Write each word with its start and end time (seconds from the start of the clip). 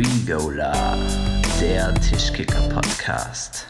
Regola, 0.00 0.96
der 1.60 1.92
Tischkicker-Podcast. 1.96 3.66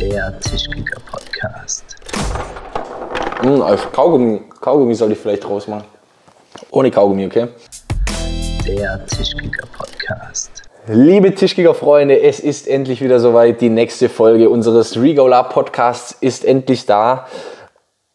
Der 0.00 0.38
Tischkicker-Podcast. 0.38 1.96
Hm, 3.40 3.60
auf 3.60 3.90
Kaugummi, 3.90 4.42
Kaugummi 4.60 4.94
soll 4.94 5.10
ich 5.10 5.18
vielleicht 5.18 5.44
rausmachen. 5.44 5.88
Ohne 6.70 6.92
Kaugummi, 6.92 7.26
okay? 7.26 7.48
Der 8.64 9.04
Tischkicker-Podcast. 9.06 10.62
Liebe 10.86 11.34
Tischkicker-Freunde, 11.34 12.20
es 12.20 12.38
ist 12.38 12.68
endlich 12.68 13.02
wieder 13.02 13.18
soweit. 13.18 13.60
Die 13.60 13.70
nächste 13.70 14.08
Folge 14.08 14.48
unseres 14.48 15.00
Regola 15.00 15.42
Podcasts 15.42 16.16
ist 16.20 16.44
endlich 16.44 16.86
da. 16.86 17.26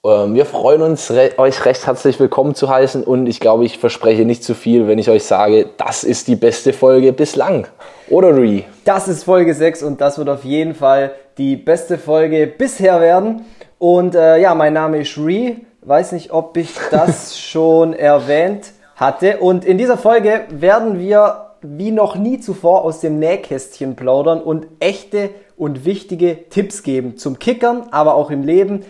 Ähm, 0.05 0.35
Wir 0.35 0.45
freuen 0.45 0.81
uns, 0.81 1.09
euch 1.37 1.63
recht 1.63 1.87
herzlich 1.87 2.19
willkommen 2.19 2.55
zu 2.55 2.67
heißen 2.67 3.05
und 3.05 3.25
ich 3.25 3.39
glaube, 3.39 3.63
ich 3.63 3.77
verspreche 3.77 4.25
nicht 4.25 4.43
zu 4.43 4.53
viel, 4.53 4.85
wenn 4.85 4.99
ich 4.99 5.09
euch 5.09 5.23
sage, 5.23 5.69
das 5.77 6.03
ist 6.03 6.27
die 6.27 6.35
beste 6.35 6.73
Folge 6.73 7.13
bislang. 7.13 7.67
Oder 8.09 8.35
Re? 8.35 8.63
Das 8.83 9.07
ist 9.07 9.23
Folge 9.23 9.53
6 9.53 9.81
und 9.83 10.01
das 10.01 10.17
wird 10.17 10.27
auf 10.27 10.43
jeden 10.43 10.75
Fall 10.75 11.11
die 11.37 11.55
beste 11.55 11.97
Folge 11.97 12.47
bisher 12.47 12.99
werden. 12.99 13.45
Und 13.79 14.13
äh, 14.13 14.39
ja, 14.39 14.53
mein 14.55 14.73
Name 14.73 14.99
ist 14.99 15.17
Ree. 15.17 15.53
Weiß 15.83 16.11
nicht, 16.11 16.33
ob 16.33 16.57
ich 16.57 16.71
das 16.91 17.39
schon 17.39 17.93
erwähnt 17.93 18.73
hatte. 18.97 19.37
Und 19.37 19.63
in 19.63 19.77
dieser 19.77 19.97
Folge 19.97 20.41
werden 20.49 20.99
wir 20.99 21.51
wie 21.61 21.91
noch 21.91 22.17
nie 22.17 22.41
zuvor 22.41 22.83
aus 22.83 22.99
dem 22.99 23.19
Nähkästchen 23.19 23.95
plaudern 23.95 24.41
und 24.41 24.67
echte 24.81 25.29
und 25.55 25.85
wichtige 25.85 26.49
Tipps 26.49 26.83
geben 26.83 27.15
zum 27.15 27.39
Kickern, 27.39 27.87
aber 27.91 28.15
auch 28.15 28.31
im 28.31 28.43
Leben. 28.43 28.83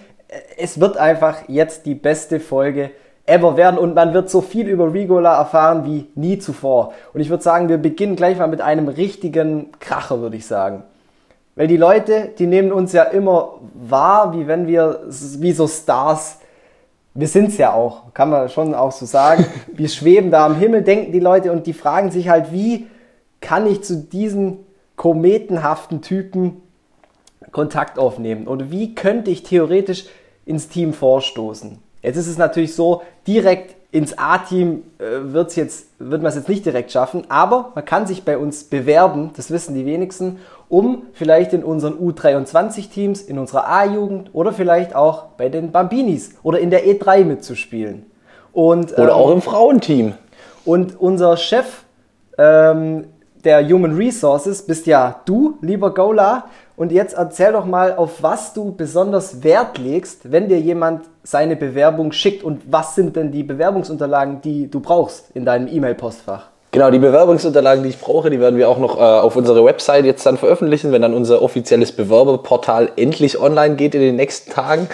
Es 0.57 0.79
wird 0.79 0.97
einfach 0.97 1.47
jetzt 1.47 1.85
die 1.85 1.95
beste 1.95 2.39
Folge 2.39 2.91
ever 3.25 3.55
werden 3.55 3.77
und 3.77 3.95
man 3.95 4.13
wird 4.13 4.29
so 4.29 4.41
viel 4.41 4.67
über 4.67 4.93
Regola 4.93 5.37
erfahren 5.37 5.85
wie 5.85 6.07
nie 6.15 6.39
zuvor. 6.39 6.93
Und 7.13 7.21
ich 7.21 7.29
würde 7.29 7.43
sagen, 7.43 7.69
wir 7.69 7.77
beginnen 7.77 8.15
gleich 8.15 8.37
mal 8.37 8.47
mit 8.47 8.61
einem 8.61 8.87
richtigen 8.87 9.71
Kracher, 9.79 10.19
würde 10.21 10.35
ich 10.35 10.45
sagen. 10.45 10.83
Weil 11.55 11.67
die 11.67 11.77
Leute, 11.77 12.31
die 12.37 12.47
nehmen 12.47 12.71
uns 12.71 12.93
ja 12.93 13.03
immer 13.03 13.59
wahr, 13.73 14.33
wie 14.33 14.47
wenn 14.47 14.67
wir, 14.67 15.01
wie 15.07 15.51
so 15.51 15.67
Stars, 15.67 16.39
wir 17.13 17.27
sind's 17.27 17.57
ja 17.57 17.73
auch, 17.73 18.13
kann 18.13 18.31
man 18.31 18.49
schon 18.49 18.73
auch 18.73 18.91
so 18.91 19.05
sagen. 19.05 19.45
Wir 19.71 19.87
schweben 19.87 20.31
da 20.31 20.47
am 20.47 20.55
Himmel, 20.55 20.81
denken 20.81 21.11
die 21.11 21.19
Leute 21.19 21.51
und 21.51 21.67
die 21.67 21.73
fragen 21.73 22.09
sich 22.09 22.27
halt, 22.27 22.51
wie 22.51 22.87
kann 23.39 23.67
ich 23.67 23.83
zu 23.83 23.97
diesen 23.97 24.65
kometenhaften 24.95 26.01
Typen 26.01 26.63
Kontakt 27.51 27.99
aufnehmen? 27.99 28.47
Und 28.47 28.71
wie 28.71 28.95
könnte 28.95 29.29
ich 29.29 29.43
theoretisch 29.43 30.05
ins 30.45 30.67
Team 30.67 30.93
vorstoßen? 30.93 31.79
Jetzt 32.01 32.17
ist 32.17 32.27
es 32.27 32.37
natürlich 32.37 32.75
so, 32.75 33.01
direkt 33.25 33.75
ins 33.93 34.17
A-Team 34.17 34.83
äh, 34.97 35.33
wird's 35.33 35.55
jetzt, 35.55 35.85
wird 35.99 36.23
man 36.23 36.29
es 36.29 36.35
jetzt 36.35 36.49
nicht 36.49 36.65
direkt 36.65 36.91
schaffen, 36.91 37.25
aber 37.29 37.71
man 37.75 37.85
kann 37.85 38.07
sich 38.07 38.25
bei 38.25 38.37
uns 38.37 38.63
bewerben, 38.63 39.31
das 39.37 39.51
wissen 39.51 39.75
die 39.75 39.85
wenigsten, 39.85 40.39
um 40.67 41.03
vielleicht 41.13 41.53
in 41.53 41.63
unseren 41.63 41.93
U23-Teams, 41.93 43.21
in 43.21 43.37
unserer 43.37 43.67
A-Jugend 43.67 44.31
oder 44.33 44.51
vielleicht 44.51 44.95
auch 44.95 45.25
bei 45.37 45.47
den 45.47 45.71
Bambinis 45.71 46.31
oder 46.41 46.59
in 46.59 46.71
der 46.71 46.85
E3 46.87 47.23
mitzuspielen. 47.23 48.07
Und, 48.51 48.93
Oder 48.93 49.09
ähm, 49.09 49.09
auch 49.09 49.31
im 49.31 49.41
Frauenteam. 49.41 50.13
und 50.65 50.99
unser 50.99 51.37
Chef 51.37 51.83
ähm, 52.37 53.05
der 53.43 53.67
Human 53.67 53.95
Resources 53.95 54.61
bist 54.63 54.87
ja 54.87 55.21
du, 55.25 55.57
lieber 55.61 55.93
Gola. 55.93 56.45
Und 56.75 56.91
jetzt 56.91 57.13
erzähl 57.13 57.51
doch 57.51 57.65
mal, 57.65 57.95
auf 57.95 58.23
was 58.23 58.53
du 58.53 58.73
besonders 58.75 59.43
Wert 59.43 59.77
legst, 59.77 60.31
wenn 60.31 60.47
dir 60.47 60.59
jemand 60.59 61.05
seine 61.23 61.55
Bewerbung 61.55 62.11
schickt. 62.11 62.43
Und 62.43 62.61
was 62.71 62.95
sind 62.95 63.15
denn 63.15 63.31
die 63.31 63.43
Bewerbungsunterlagen, 63.43 64.41
die 64.41 64.69
du 64.69 64.79
brauchst 64.79 65.29
in 65.35 65.45
deinem 65.45 65.67
E-Mail-Postfach? 65.67 66.47
Genau, 66.71 66.89
die 66.89 66.97
Bewerbungsunterlagen, 66.97 67.83
die 67.83 67.89
ich 67.89 67.99
brauche, 67.99 68.31
die 68.31 68.39
werden 68.39 68.57
wir 68.57 68.67
auch 68.67 68.79
noch 68.79 68.97
äh, 68.97 69.01
auf 69.01 69.35
unserer 69.35 69.63
Website 69.63 70.05
jetzt 70.05 70.25
dann 70.25 70.37
veröffentlichen, 70.37 70.91
wenn 70.91 71.03
dann 71.03 71.13
unser 71.13 71.43
offizielles 71.43 71.91
Bewerberportal 71.91 72.89
endlich 72.95 73.39
online 73.39 73.75
geht 73.75 73.93
in 73.93 74.01
den 74.01 74.15
nächsten 74.15 74.51
Tagen. 74.51 74.87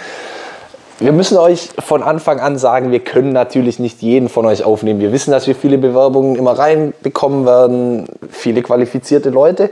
Wir 0.98 1.12
müssen 1.12 1.38
euch 1.38 1.70
von 1.78 2.02
Anfang 2.02 2.40
an 2.40 2.58
sagen, 2.58 2.92
wir 2.92 3.00
können 3.00 3.32
natürlich 3.32 3.78
nicht 3.78 4.02
jeden 4.02 4.28
von 4.28 4.44
euch 4.44 4.64
aufnehmen. 4.64 5.00
Wir 5.00 5.12
wissen, 5.12 5.30
dass 5.30 5.46
wir 5.46 5.54
viele 5.54 5.78
Bewerbungen 5.78 6.36
immer 6.36 6.58
reinbekommen 6.58 7.46
werden, 7.46 8.04
viele 8.28 8.60
qualifizierte 8.60 9.30
Leute, 9.30 9.70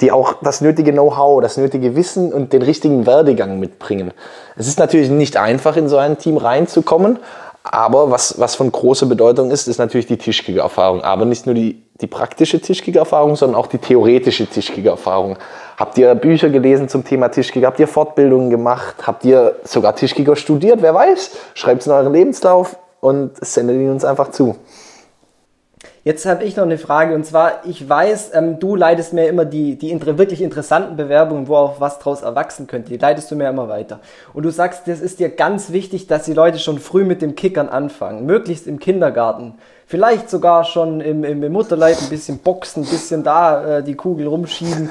die 0.00 0.10
auch 0.10 0.34
das 0.42 0.60
nötige 0.60 0.92
Know-how, 0.92 1.42
das 1.42 1.56
nötige 1.56 1.94
Wissen 1.96 2.32
und 2.32 2.52
den 2.52 2.62
richtigen 2.62 3.06
Werdegang 3.06 3.60
mitbringen. 3.60 4.12
Es 4.56 4.66
ist 4.66 4.78
natürlich 4.78 5.10
nicht 5.10 5.36
einfach, 5.36 5.76
in 5.76 5.88
so 5.88 5.98
ein 5.98 6.18
Team 6.18 6.36
reinzukommen, 6.36 7.18
aber 7.64 8.10
was, 8.10 8.40
was 8.40 8.56
von 8.56 8.72
großer 8.72 9.06
Bedeutung 9.06 9.50
ist, 9.50 9.68
ist 9.68 9.78
natürlich 9.78 10.06
die 10.06 10.16
Tischkicker-Erfahrung. 10.16 11.02
Aber 11.02 11.24
nicht 11.24 11.46
nur 11.46 11.54
die, 11.54 11.82
die 12.00 12.08
praktische 12.08 12.60
Tischkicker-Erfahrung, 12.60 13.36
sondern 13.36 13.58
auch 13.58 13.68
die 13.68 13.78
theoretische 13.78 14.46
Tischkicker-Erfahrung. 14.46 15.36
Habt 15.76 15.96
ihr 15.96 16.14
Bücher 16.16 16.48
gelesen 16.50 16.88
zum 16.88 17.04
Thema 17.04 17.28
Tischkicker? 17.28 17.68
Habt 17.68 17.78
ihr 17.78 17.86
Fortbildungen 17.86 18.50
gemacht? 18.50 18.96
Habt 19.06 19.24
ihr 19.24 19.56
sogar 19.64 19.94
Tischkicker 19.94 20.34
studiert? 20.34 20.82
Wer 20.82 20.94
weiß? 20.94 21.30
Schreibt 21.54 21.82
es 21.82 21.86
in 21.86 21.92
euren 21.92 22.12
Lebenslauf 22.12 22.76
und 23.00 23.32
sendet 23.44 23.76
ihn 23.76 23.90
uns 23.90 24.04
einfach 24.04 24.32
zu. 24.32 24.56
Jetzt 26.04 26.26
habe 26.26 26.42
ich 26.42 26.56
noch 26.56 26.64
eine 26.64 26.78
Frage 26.78 27.14
und 27.14 27.24
zwar, 27.24 27.64
ich 27.64 27.88
weiß, 27.88 28.32
ähm, 28.34 28.58
du 28.58 28.74
leitest 28.74 29.12
mir 29.12 29.28
immer 29.28 29.44
die, 29.44 29.76
die 29.76 29.90
inter 29.90 30.18
wirklich 30.18 30.42
interessanten 30.42 30.96
Bewerbungen, 30.96 31.46
wo 31.46 31.54
auch 31.54 31.78
was 31.78 32.00
draus 32.00 32.22
erwachsen 32.22 32.66
könnte, 32.66 32.90
die 32.90 32.96
leitest 32.96 33.30
du 33.30 33.36
mir 33.36 33.48
immer 33.48 33.68
weiter. 33.68 34.00
Und 34.34 34.42
du 34.42 34.50
sagst, 34.50 34.88
das 34.88 35.00
ist 35.00 35.20
dir 35.20 35.28
ganz 35.28 35.70
wichtig, 35.70 36.08
dass 36.08 36.24
die 36.24 36.32
Leute 36.32 36.58
schon 36.58 36.80
früh 36.80 37.04
mit 37.04 37.22
dem 37.22 37.36
Kickern 37.36 37.68
anfangen, 37.68 38.26
möglichst 38.26 38.66
im 38.66 38.80
Kindergarten. 38.80 39.54
Vielleicht 39.86 40.28
sogar 40.28 40.64
schon 40.64 41.00
im, 41.00 41.22
im, 41.22 41.40
im 41.40 41.52
Mutterleib 41.52 41.96
ein 42.02 42.08
bisschen 42.08 42.38
boxen, 42.38 42.82
ein 42.82 42.90
bisschen 42.90 43.22
da 43.22 43.78
äh, 43.78 43.82
die 43.84 43.94
Kugel 43.94 44.26
rumschieben. 44.26 44.90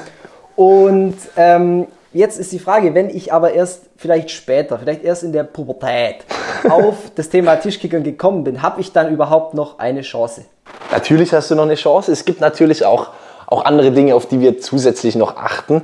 Und 0.56 1.16
ähm, 1.36 1.88
jetzt 2.14 2.40
ist 2.40 2.52
die 2.52 2.58
Frage, 2.58 2.94
wenn 2.94 3.10
ich 3.10 3.34
aber 3.34 3.52
erst 3.52 3.90
vielleicht 3.98 4.30
später, 4.30 4.78
vielleicht 4.78 5.04
erst 5.04 5.24
in 5.24 5.34
der 5.34 5.44
Pubertät 5.44 6.24
auf 6.70 7.12
das 7.14 7.28
Thema 7.28 7.56
Tischkickern 7.56 8.02
gekommen 8.02 8.44
bin, 8.44 8.62
habe 8.62 8.80
ich 8.80 8.92
dann 8.92 9.12
überhaupt 9.12 9.52
noch 9.52 9.78
eine 9.78 10.00
Chance? 10.00 10.46
Natürlich 10.90 11.32
hast 11.32 11.50
du 11.50 11.54
noch 11.54 11.62
eine 11.64 11.74
Chance. 11.74 12.12
Es 12.12 12.24
gibt 12.24 12.40
natürlich 12.40 12.84
auch, 12.84 13.08
auch 13.46 13.64
andere 13.64 13.90
Dinge, 13.92 14.14
auf 14.14 14.26
die 14.26 14.40
wir 14.40 14.60
zusätzlich 14.60 15.16
noch 15.16 15.36
achten. 15.36 15.82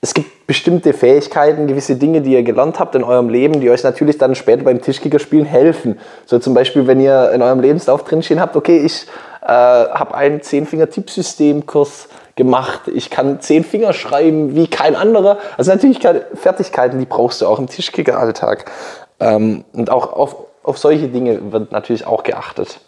Es 0.00 0.14
gibt 0.14 0.46
bestimmte 0.46 0.92
Fähigkeiten, 0.92 1.66
gewisse 1.66 1.96
Dinge, 1.96 2.20
die 2.20 2.32
ihr 2.32 2.42
gelernt 2.42 2.78
habt 2.78 2.94
in 2.94 3.02
eurem 3.02 3.28
Leben, 3.28 3.60
die 3.60 3.70
euch 3.70 3.82
natürlich 3.82 4.18
dann 4.18 4.34
später 4.34 4.62
beim 4.62 4.80
Tischkickerspielen 4.80 5.44
helfen. 5.44 5.98
So 6.24 6.38
zum 6.38 6.54
Beispiel, 6.54 6.86
wenn 6.86 7.00
ihr 7.00 7.32
in 7.32 7.42
eurem 7.42 7.60
Lebenslauf 7.60 8.04
drinstehen 8.04 8.40
habt, 8.40 8.56
okay, 8.56 8.78
ich 8.78 9.06
äh, 9.42 9.48
habe 9.48 10.14
einen 10.14 10.42
Zehn-Finger-Tippsystem-Kurs 10.42 12.08
gemacht, 12.36 12.82
ich 12.86 13.10
kann 13.10 13.40
zehn 13.40 13.64
Finger 13.64 13.92
schreiben 13.92 14.54
wie 14.54 14.68
kein 14.68 14.94
anderer. 14.94 15.38
Also 15.56 15.72
natürlich 15.72 16.00
Fertigkeiten, 16.34 16.98
die 16.98 17.06
brauchst 17.06 17.40
du 17.40 17.46
auch 17.46 17.58
im 17.58 17.66
Tischkicker-Alltag. 17.66 18.70
Ähm, 19.18 19.64
und 19.72 19.90
auch 19.90 20.12
auf, 20.12 20.36
auf 20.62 20.78
solche 20.78 21.08
Dinge 21.08 21.52
wird 21.52 21.72
natürlich 21.72 22.06
auch 22.06 22.22
geachtet. 22.22 22.80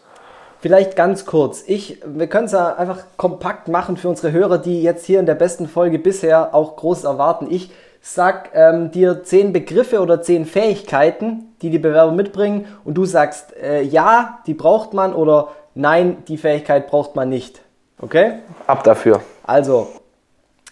Vielleicht 0.60 0.96
ganz 0.96 1.24
kurz. 1.24 1.62
Ich, 1.66 2.00
wir 2.04 2.26
können 2.26 2.46
es 2.46 2.52
ja 2.52 2.74
einfach 2.74 3.04
kompakt 3.16 3.68
machen 3.68 3.96
für 3.96 4.08
unsere 4.08 4.32
Hörer, 4.32 4.58
die 4.58 4.82
jetzt 4.82 5.06
hier 5.06 5.20
in 5.20 5.26
der 5.26 5.36
besten 5.36 5.68
Folge 5.68 5.98
bisher 5.98 6.54
auch 6.54 6.76
groß 6.76 7.04
erwarten. 7.04 7.46
Ich 7.48 7.70
sag 8.00 8.50
ähm, 8.54 8.90
dir 8.90 9.22
zehn 9.22 9.52
Begriffe 9.52 10.00
oder 10.00 10.20
zehn 10.20 10.46
Fähigkeiten, 10.46 11.54
die 11.62 11.70
die 11.70 11.78
Bewerber 11.78 12.12
mitbringen, 12.12 12.66
und 12.84 12.94
du 12.94 13.04
sagst 13.04 13.56
äh, 13.56 13.82
ja, 13.82 14.40
die 14.46 14.54
braucht 14.54 14.94
man 14.94 15.14
oder 15.14 15.48
nein, 15.74 16.24
die 16.26 16.38
Fähigkeit 16.38 16.88
braucht 16.88 17.14
man 17.14 17.28
nicht. 17.28 17.60
Okay? 18.00 18.34
Ab 18.66 18.82
dafür. 18.84 19.20
Also 19.44 19.88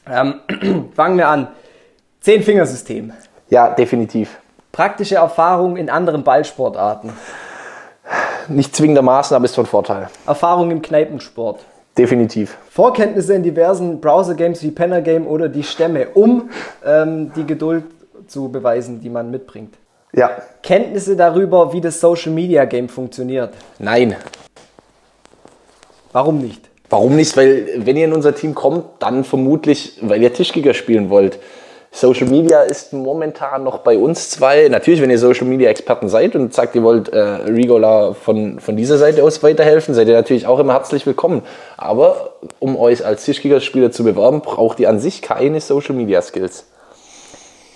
ähm, 0.08 0.40
fangen 0.94 1.18
wir 1.18 1.28
an. 1.28 1.48
Zehn 2.20 2.42
Fingersystem. 2.42 3.12
Ja, 3.50 3.70
definitiv. 3.70 4.38
Praktische 4.72 5.16
Erfahrung 5.16 5.76
in 5.76 5.90
anderen 5.90 6.24
Ballsportarten. 6.24 7.12
Nicht 8.48 8.76
zwingendermaßen, 8.76 9.34
aber 9.34 9.44
ist 9.44 9.54
von 9.54 9.66
Vorteil. 9.66 10.08
Erfahrung 10.26 10.70
im 10.70 10.82
Kneipensport. 10.82 11.60
Definitiv. 11.98 12.56
Vorkenntnisse 12.70 13.34
in 13.34 13.42
diversen 13.42 14.00
Browser-Games 14.00 14.62
wie 14.62 14.70
Penner 14.70 15.00
Game 15.00 15.26
oder 15.26 15.48
die 15.48 15.62
Stämme, 15.62 16.08
um 16.14 16.50
ähm, 16.84 17.32
die 17.34 17.46
Geduld 17.46 17.84
zu 18.26 18.50
beweisen, 18.50 19.00
die 19.00 19.08
man 19.08 19.30
mitbringt. 19.30 19.74
Ja. 20.12 20.30
Kenntnisse 20.62 21.16
darüber, 21.16 21.72
wie 21.72 21.80
das 21.80 22.00
Social 22.00 22.32
Media 22.32 22.64
Game 22.64 22.88
funktioniert. 22.88 23.54
Nein. 23.78 24.16
Warum 26.12 26.38
nicht? 26.38 26.68
Warum 26.88 27.16
nicht? 27.16 27.36
Weil, 27.36 27.66
wenn 27.78 27.96
ihr 27.96 28.04
in 28.04 28.12
unser 28.12 28.34
Team 28.34 28.54
kommt, 28.54 28.84
dann 29.00 29.24
vermutlich, 29.24 29.98
weil 30.02 30.22
ihr 30.22 30.32
Tischkicker 30.32 30.74
spielen 30.74 31.10
wollt. 31.10 31.38
Social 31.96 32.26
Media 32.26 32.60
ist 32.60 32.92
momentan 32.92 33.64
noch 33.64 33.78
bei 33.78 33.96
uns 33.96 34.28
zwei. 34.28 34.68
Natürlich, 34.68 35.00
wenn 35.00 35.08
ihr 35.08 35.18
Social 35.18 35.46
Media 35.46 35.70
Experten 35.70 36.10
seid 36.10 36.36
und 36.36 36.52
sagt, 36.52 36.74
ihr 36.74 36.82
wollt 36.82 37.08
äh, 37.08 37.18
Regola 37.18 38.12
von, 38.12 38.60
von 38.60 38.76
dieser 38.76 38.98
Seite 38.98 39.24
aus 39.24 39.42
weiterhelfen, 39.42 39.94
seid 39.94 40.06
ihr 40.06 40.12
natürlich 40.12 40.46
auch 40.46 40.58
immer 40.58 40.74
herzlich 40.74 41.06
willkommen. 41.06 41.42
Aber 41.78 42.34
um 42.58 42.76
euch 42.76 43.06
als 43.06 43.24
Tischkicker-Spieler 43.24 43.92
zu 43.92 44.04
bewerben, 44.04 44.42
braucht 44.42 44.78
ihr 44.78 44.90
an 44.90 45.00
sich 45.00 45.22
keine 45.22 45.58
Social 45.62 45.94
Media 45.94 46.20
Skills. 46.20 46.66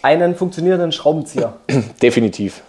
Einen 0.02 0.34
funktionierenden 0.34 0.93
Schraubenzieher. 0.93 1.55
Definitiv. 2.02 2.61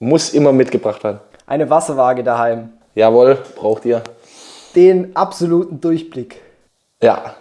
Muss 0.00 0.30
immer 0.30 0.50
mitgebracht 0.50 1.04
werden. 1.04 1.20
Eine 1.46 1.70
Wasserwaage 1.70 2.24
daheim. 2.24 2.70
Jawohl, 2.96 3.38
braucht 3.54 3.84
ihr. 3.84 4.02
Den 4.74 5.14
absoluten 5.14 5.80
Durchblick. 5.80 6.42
Ja, 7.00 7.36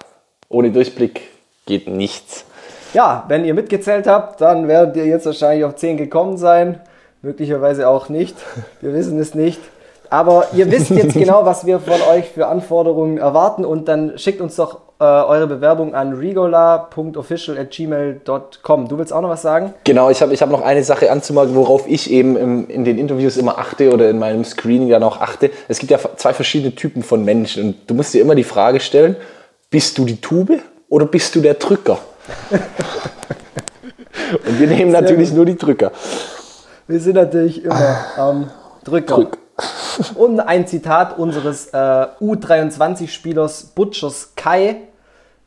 ohne 0.49 0.69
Durchblick 0.69 1.21
geht 1.65 1.87
nichts. 1.87 2.45
Ja, 2.93 3.25
wenn 3.27 3.45
ihr 3.45 3.53
mitgezählt 3.53 4.07
habt, 4.07 4.41
dann 4.41 4.67
werdet 4.67 4.95
ihr 4.95 5.05
jetzt 5.05 5.25
wahrscheinlich 5.25 5.65
auf 5.65 5.75
10 5.75 5.97
gekommen 5.97 6.37
sein. 6.37 6.79
Möglicherweise 7.21 7.87
auch 7.87 8.09
nicht. 8.09 8.35
Wir 8.81 8.93
wissen 8.93 9.19
es 9.19 9.35
nicht. 9.35 9.61
Aber 10.09 10.47
ihr 10.53 10.71
wisst 10.71 10.89
jetzt 10.89 11.13
genau, 11.13 11.45
was 11.45 11.67
wir 11.67 11.79
von 11.79 12.01
euch 12.11 12.29
für 12.29 12.47
Anforderungen 12.47 13.19
erwarten 13.19 13.63
und 13.63 13.87
dann 13.87 14.17
schickt 14.17 14.41
uns 14.41 14.55
doch 14.55 14.79
äh, 14.99 15.03
eure 15.03 15.45
Bewerbung 15.47 15.93
an 15.93 16.13
rigola.official.gmail.com. 16.13 18.87
Du 18.87 18.97
willst 18.97 19.13
auch 19.13 19.21
noch 19.21 19.29
was 19.29 19.43
sagen? 19.43 19.75
Genau, 19.83 20.09
ich 20.09 20.19
habe 20.21 20.33
ich 20.33 20.41
hab 20.41 20.49
noch 20.49 20.61
eine 20.61 20.83
Sache 20.83 21.11
anzumerken, 21.11 21.55
worauf 21.55 21.87
ich 21.87 22.09
eben 22.09 22.35
im, 22.35 22.67
in 22.69 22.85
den 22.85 22.97
Interviews 22.97 23.37
immer 23.37 23.59
achte 23.59 23.93
oder 23.93 24.09
in 24.09 24.17
meinem 24.17 24.43
Screening 24.43 24.89
dann 24.89 25.03
auch 25.03 25.21
achte. 25.21 25.51
Es 25.67 25.77
gibt 25.79 25.91
ja 25.91 25.99
zwei 26.15 26.33
verschiedene 26.33 26.73
Typen 26.73 27.03
von 27.03 27.23
Menschen 27.23 27.63
und 27.63 27.75
du 27.87 27.93
musst 27.93 28.11
dir 28.13 28.21
immer 28.21 28.35
die 28.35 28.43
Frage 28.43 28.79
stellen, 28.79 29.15
bist 29.69 29.99
du 29.99 30.05
die 30.05 30.19
Tube 30.19 30.59
oder 30.89 31.05
bist 31.05 31.35
du 31.35 31.41
der 31.41 31.53
Drücker? 31.53 31.99
und 34.45 34.59
wir 34.59 34.67
nehmen 34.67 34.91
Sehr 34.91 35.01
natürlich 35.01 35.29
gut. 35.29 35.37
nur 35.37 35.45
die 35.45 35.57
Drücker. 35.57 35.91
Wir 36.87 36.99
sind 36.99 37.15
natürlich 37.15 37.63
immer 37.63 38.05
am 38.17 38.51
Drücker. 38.83 39.15
Drück. 39.15 39.37
Und 40.15 40.39
ein 40.39 40.65
Zitat 40.65 41.17
unseres 41.17 41.67
äh, 41.67 41.77
U23-Spielers 41.77 43.65
Butchers 43.75 44.31
Kai, 44.35 44.77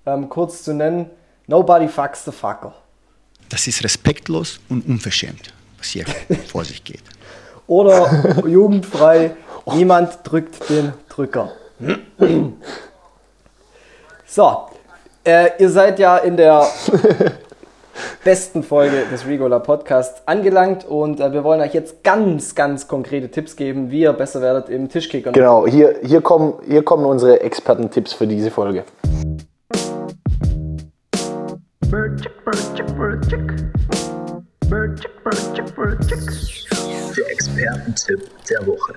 ähm, 0.04 0.28
kurz 0.28 0.62
zu 0.62 0.74
nennen: 0.74 1.10
Nobody 1.46 1.88
fucks 1.88 2.24
the 2.24 2.32
fucker. 2.32 2.74
Das 3.48 3.66
ist 3.66 3.82
respektlos 3.84 4.60
und 4.68 4.86
unverschämt, 4.86 5.52
was 5.78 5.88
hier 5.88 6.04
vor 6.48 6.64
sich 6.64 6.84
geht. 6.84 7.02
Oder 7.66 8.44
jugendfrei: 8.46 9.34
Niemand 9.72 10.18
drückt 10.24 10.68
den 10.68 10.92
Drücker. 11.08 11.52
So, 14.34 14.70
äh, 15.24 15.50
ihr 15.58 15.70
seid 15.70 15.98
ja 15.98 16.16
in 16.18 16.36
der 16.36 16.66
besten 18.24 18.62
Folge 18.62 19.04
des 19.10 19.26
Regola 19.26 19.58
Podcasts 19.58 20.22
angelangt 20.26 20.84
und 20.84 21.20
äh, 21.20 21.32
wir 21.32 21.44
wollen 21.44 21.60
euch 21.60 21.74
jetzt 21.74 22.02
ganz, 22.02 22.54
ganz 22.54 22.88
konkrete 22.88 23.30
Tipps 23.30 23.56
geben, 23.56 23.90
wie 23.90 24.00
ihr 24.00 24.12
besser 24.12 24.40
werdet 24.40 24.68
im 24.68 24.88
Tischkicker. 24.88 25.32
Genau, 25.32 25.66
hier, 25.66 25.96
hier, 26.02 26.20
kommen, 26.20 26.54
hier 26.66 26.84
kommen 26.84 27.04
unsere 27.04 27.40
Expertentipps 27.40 28.12
für 28.12 28.26
diese 28.26 28.50
Folge. 28.50 28.84
Der 37.16 37.30
Expertentipp 37.30 38.30
der 38.48 38.66
Woche. 38.66 38.94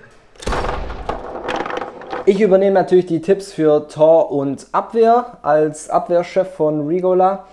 Ich 2.27 2.42
übernehme 2.42 2.74
natürlich 2.74 3.06
die 3.06 3.22
Tipps 3.22 3.54
für 3.54 3.88
Tor 3.88 4.31
und 4.31 4.66
Abwehr 4.72 5.38
als 5.44 5.92
Abwehrchef 5.92 6.56
von 6.56 6.88
Rigola. 6.88 7.45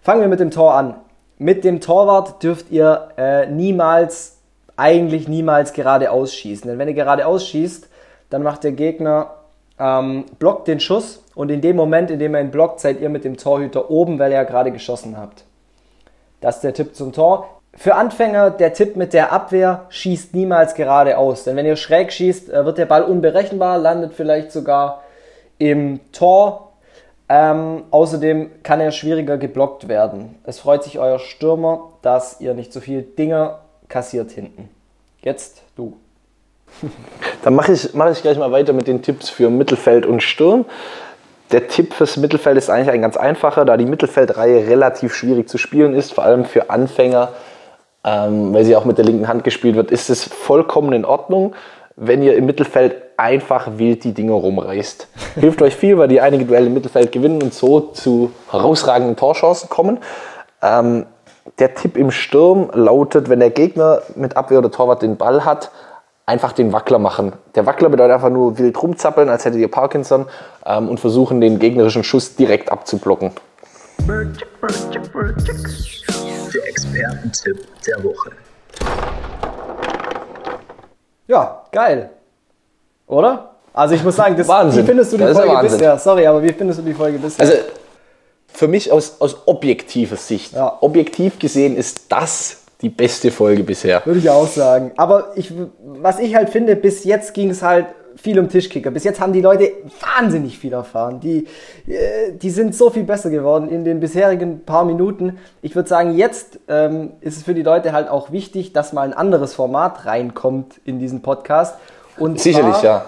Fangen 0.00 0.20
wir 0.20 0.28
mit 0.28 0.38
dem 0.38 0.52
Tor 0.52 0.74
an. 0.74 0.94
Mit 1.38 1.64
dem 1.64 1.80
Torwart 1.80 2.40
dürft 2.40 2.70
ihr 2.70 3.08
äh, 3.16 3.46
niemals, 3.46 4.38
eigentlich 4.76 5.26
niemals 5.26 5.72
geradeaus 5.72 6.32
schießen. 6.34 6.70
Denn 6.70 6.78
wenn 6.78 6.86
ihr 6.86 6.94
geradeaus 6.94 7.48
schießt, 7.48 7.88
dann 8.30 8.44
macht 8.44 8.62
der 8.62 8.70
Gegner, 8.70 9.32
ähm, 9.80 10.26
blockt 10.38 10.68
den 10.68 10.78
Schuss 10.78 11.24
und 11.34 11.50
in 11.50 11.60
dem 11.60 11.74
Moment, 11.74 12.08
in 12.12 12.20
dem 12.20 12.36
er 12.36 12.42
ihn 12.42 12.52
blockt, 12.52 12.78
seid 12.78 13.00
ihr 13.00 13.08
mit 13.08 13.24
dem 13.24 13.36
Torhüter 13.36 13.90
oben, 13.90 14.20
weil 14.20 14.30
ihr 14.30 14.36
ja 14.36 14.44
gerade 14.44 14.70
geschossen 14.70 15.18
habt. 15.18 15.42
Das 16.40 16.56
ist 16.56 16.62
der 16.62 16.74
Tipp 16.74 16.94
zum 16.94 17.12
Tor. 17.12 17.61
Für 17.74 17.94
Anfänger 17.94 18.50
der 18.50 18.74
Tipp 18.74 18.96
mit 18.96 19.14
der 19.14 19.32
Abwehr, 19.32 19.86
schießt 19.88 20.34
niemals 20.34 20.74
geradeaus. 20.74 21.44
Denn 21.44 21.56
wenn 21.56 21.66
ihr 21.66 21.76
schräg 21.76 22.12
schießt, 22.12 22.50
äh, 22.50 22.64
wird 22.64 22.78
der 22.78 22.86
Ball 22.86 23.02
unberechenbar, 23.02 23.78
landet 23.78 24.12
vielleicht 24.14 24.52
sogar 24.52 25.02
im 25.58 26.00
Tor. 26.12 26.72
Ähm, 27.28 27.84
außerdem 27.90 28.62
kann 28.62 28.80
er 28.80 28.90
schwieriger 28.90 29.38
geblockt 29.38 29.88
werden. 29.88 30.38
Es 30.44 30.58
freut 30.58 30.84
sich 30.84 30.98
euer 30.98 31.18
Stürmer, 31.18 31.92
dass 32.02 32.40
ihr 32.40 32.52
nicht 32.52 32.72
so 32.74 32.80
viel 32.80 33.02
Dinger 33.02 33.60
kassiert 33.88 34.32
hinten. 34.32 34.68
Jetzt 35.22 35.62
du. 35.76 35.96
Dann 37.42 37.54
mache 37.54 37.72
ich, 37.72 37.94
mach 37.94 38.10
ich 38.10 38.20
gleich 38.20 38.36
mal 38.36 38.52
weiter 38.52 38.74
mit 38.74 38.86
den 38.86 39.02
Tipps 39.02 39.30
für 39.30 39.48
Mittelfeld 39.48 40.04
und 40.04 40.22
Sturm. 40.22 40.66
Der 41.52 41.68
Tipp 41.68 41.94
fürs 41.94 42.16
Mittelfeld 42.16 42.56
ist 42.56 42.70
eigentlich 42.70 42.90
ein 42.90 43.02
ganz 43.02 43.16
einfacher, 43.16 43.64
da 43.64 43.76
die 43.76 43.86
Mittelfeldreihe 43.86 44.68
relativ 44.68 45.14
schwierig 45.14 45.48
zu 45.48 45.58
spielen 45.58 45.94
ist, 45.94 46.12
vor 46.12 46.24
allem 46.24 46.44
für 46.44 46.70
Anfänger, 46.70 47.32
ähm, 48.04 48.52
weil 48.52 48.64
sie 48.64 48.76
auch 48.76 48.84
mit 48.84 48.98
der 48.98 49.04
linken 49.04 49.28
Hand 49.28 49.44
gespielt 49.44 49.76
wird, 49.76 49.90
ist 49.90 50.10
es 50.10 50.24
vollkommen 50.24 50.92
in 50.92 51.04
Ordnung, 51.04 51.54
wenn 51.96 52.22
ihr 52.22 52.36
im 52.36 52.46
Mittelfeld 52.46 52.96
einfach 53.16 53.68
wild 53.76 54.04
die 54.04 54.12
Dinger 54.12 54.34
rumreißt. 54.34 55.08
Hilft 55.40 55.62
euch 55.62 55.76
viel, 55.76 55.98
weil 55.98 56.08
die 56.08 56.20
einige 56.20 56.44
Duelle 56.44 56.66
im 56.66 56.74
Mittelfeld 56.74 57.12
gewinnen 57.12 57.42
und 57.42 57.54
so 57.54 57.80
zu 57.80 58.32
herausragenden 58.50 59.16
Torchancen 59.16 59.68
kommen. 59.68 59.98
Ähm, 60.62 61.06
der 61.58 61.74
Tipp 61.74 61.96
im 61.96 62.10
Sturm 62.10 62.70
lautet, 62.72 63.28
wenn 63.28 63.40
der 63.40 63.50
Gegner 63.50 64.02
mit 64.14 64.36
Abwehr 64.36 64.58
oder 64.58 64.70
Torwart 64.70 65.02
den 65.02 65.16
Ball 65.16 65.44
hat, 65.44 65.70
einfach 66.24 66.52
den 66.52 66.72
Wackler 66.72 66.98
machen. 66.98 67.32
Der 67.54 67.66
Wackler 67.66 67.88
bedeutet 67.88 68.14
einfach 68.14 68.30
nur 68.30 68.58
wild 68.58 68.80
rumzappeln, 68.80 69.28
als 69.28 69.44
hättet 69.44 69.60
ihr 69.60 69.70
Parkinson 69.70 70.26
ähm, 70.64 70.88
und 70.88 71.00
versuchen, 71.00 71.40
den 71.40 71.58
gegnerischen 71.58 72.04
Schuss 72.04 72.36
direkt 72.36 72.70
abzublocken. 72.70 73.32
Der 76.54 76.68
Expertentipp 76.68 77.66
der 77.86 78.04
Woche. 78.04 78.30
Ja, 81.28 81.62
geil. 81.72 82.10
Oder? 83.06 83.50
Also 83.72 83.94
ich 83.94 84.04
muss 84.04 84.16
sagen, 84.16 84.36
das, 84.36 84.48
Wahnsinn. 84.48 84.82
wie 84.82 84.86
findest 84.86 85.12
du 85.12 85.16
die 85.16 85.24
Das 85.24 85.36
Folge 85.36 85.54
Wahnsinn. 85.54 85.78
bisher? 85.78 85.98
Sorry, 85.98 86.26
aber 86.26 86.42
wie 86.42 86.52
findest 86.52 86.80
du 86.80 86.82
die 86.82 86.92
Folge 86.94 87.18
bisher? 87.18 87.46
Also 87.46 87.58
für 88.48 88.68
mich 88.68 88.92
aus, 88.92 89.16
aus 89.20 89.46
objektiver 89.46 90.16
Sicht, 90.16 90.52
Ja. 90.52 90.76
objektiv 90.80 91.38
gesehen 91.38 91.76
ist 91.76 92.12
das 92.12 92.58
die 92.82 92.90
beste 92.90 93.30
Folge 93.30 93.62
bisher. 93.62 94.04
Würde 94.04 94.18
ich 94.20 94.28
auch 94.28 94.46
sagen. 94.48 94.92
Aber 94.96 95.32
ich, 95.36 95.52
was 95.80 96.18
ich 96.18 96.34
halt 96.34 96.50
finde, 96.50 96.76
bis 96.76 97.04
jetzt 97.04 97.32
ging 97.32 97.48
es 97.50 97.62
halt 97.62 97.86
viel 98.22 98.38
um 98.38 98.48
Tischkicker. 98.48 98.92
Bis 98.92 99.02
jetzt 99.02 99.20
haben 99.20 99.32
die 99.32 99.40
Leute 99.40 99.72
wahnsinnig 100.00 100.56
viel 100.56 100.72
erfahren. 100.72 101.18
Die, 101.18 101.48
äh, 101.88 102.32
die 102.32 102.50
sind 102.50 102.72
so 102.72 102.88
viel 102.88 103.02
besser 103.02 103.30
geworden 103.30 103.68
in 103.68 103.84
den 103.84 103.98
bisherigen 103.98 104.64
paar 104.64 104.84
Minuten. 104.84 105.38
Ich 105.60 105.74
würde 105.74 105.88
sagen, 105.88 106.16
jetzt 106.16 106.60
ähm, 106.68 107.14
ist 107.20 107.38
es 107.38 107.42
für 107.42 107.52
die 107.52 107.62
Leute 107.62 107.92
halt 107.92 108.08
auch 108.08 108.30
wichtig, 108.30 108.72
dass 108.72 108.92
mal 108.92 109.02
ein 109.02 109.12
anderes 109.12 109.54
Format 109.54 110.06
reinkommt 110.06 110.80
in 110.84 111.00
diesen 111.00 111.22
Podcast. 111.22 111.76
Und 112.16 112.38
Sicherlich, 112.38 112.76
zwar 112.76 112.84
ja. 112.84 113.06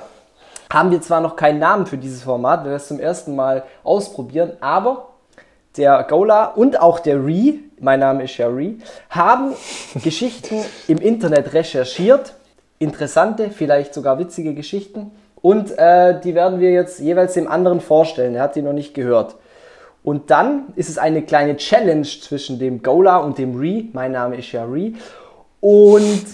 haben 0.72 0.90
wir 0.90 1.00
zwar 1.00 1.20
noch 1.20 1.37
keinen 1.37 1.61
Namen 1.61 1.87
für 1.87 1.96
dieses 1.96 2.25
Format, 2.25 2.64
wir 2.64 2.71
werden 2.71 2.76
es 2.76 2.88
zum 2.88 2.99
ersten 2.99 3.37
Mal 3.37 3.62
ausprobieren, 3.85 4.54
aber 4.61 5.11
der 5.76 6.04
Gola 6.09 6.47
und 6.47 6.80
auch 6.80 6.99
der 6.99 7.25
Re, 7.25 7.54
mein 7.78 8.00
Name 8.00 8.25
ist 8.25 8.37
ja 8.37 8.49
Re, 8.49 8.75
haben 9.11 9.54
Geschichten 10.02 10.56
im 10.88 10.99
Internet 10.99 11.52
recherchiert, 11.52 12.35
interessante, 12.85 13.50
vielleicht 13.50 13.95
sogar 13.95 14.19
witzige 14.19 14.55
Geschichten 14.55 15.11
und 15.41 15.76
äh, 15.79 16.21
die 16.21 16.35
werden 16.35 16.61
wir 16.61 16.71
jetzt 16.71 17.00
jeweils 17.00 17.35
dem 17.35 17.49
anderen 17.49 17.81
vorstellen, 17.81 18.35
er 18.35 18.43
hat 18.43 18.57
die 18.57 18.62
noch 18.62 18.73
nicht 18.73 18.95
gehört. 18.95 19.37
Und 20.03 20.31
dann 20.31 20.67
ist 20.76 20.91
es 20.91 20.99
eine 20.99 21.23
kleine 21.23 21.57
Challenge 21.57 22.07
zwischen 22.07 22.59
dem 22.59 22.83
Gola 22.83 23.17
und 23.17 23.38
dem 23.38 23.59
Re, 23.59 23.85
mein 23.93 24.12
Name 24.12 24.37
ist 24.37 24.53
ja 24.53 24.64
Re, 24.64 24.93
und 25.61 26.25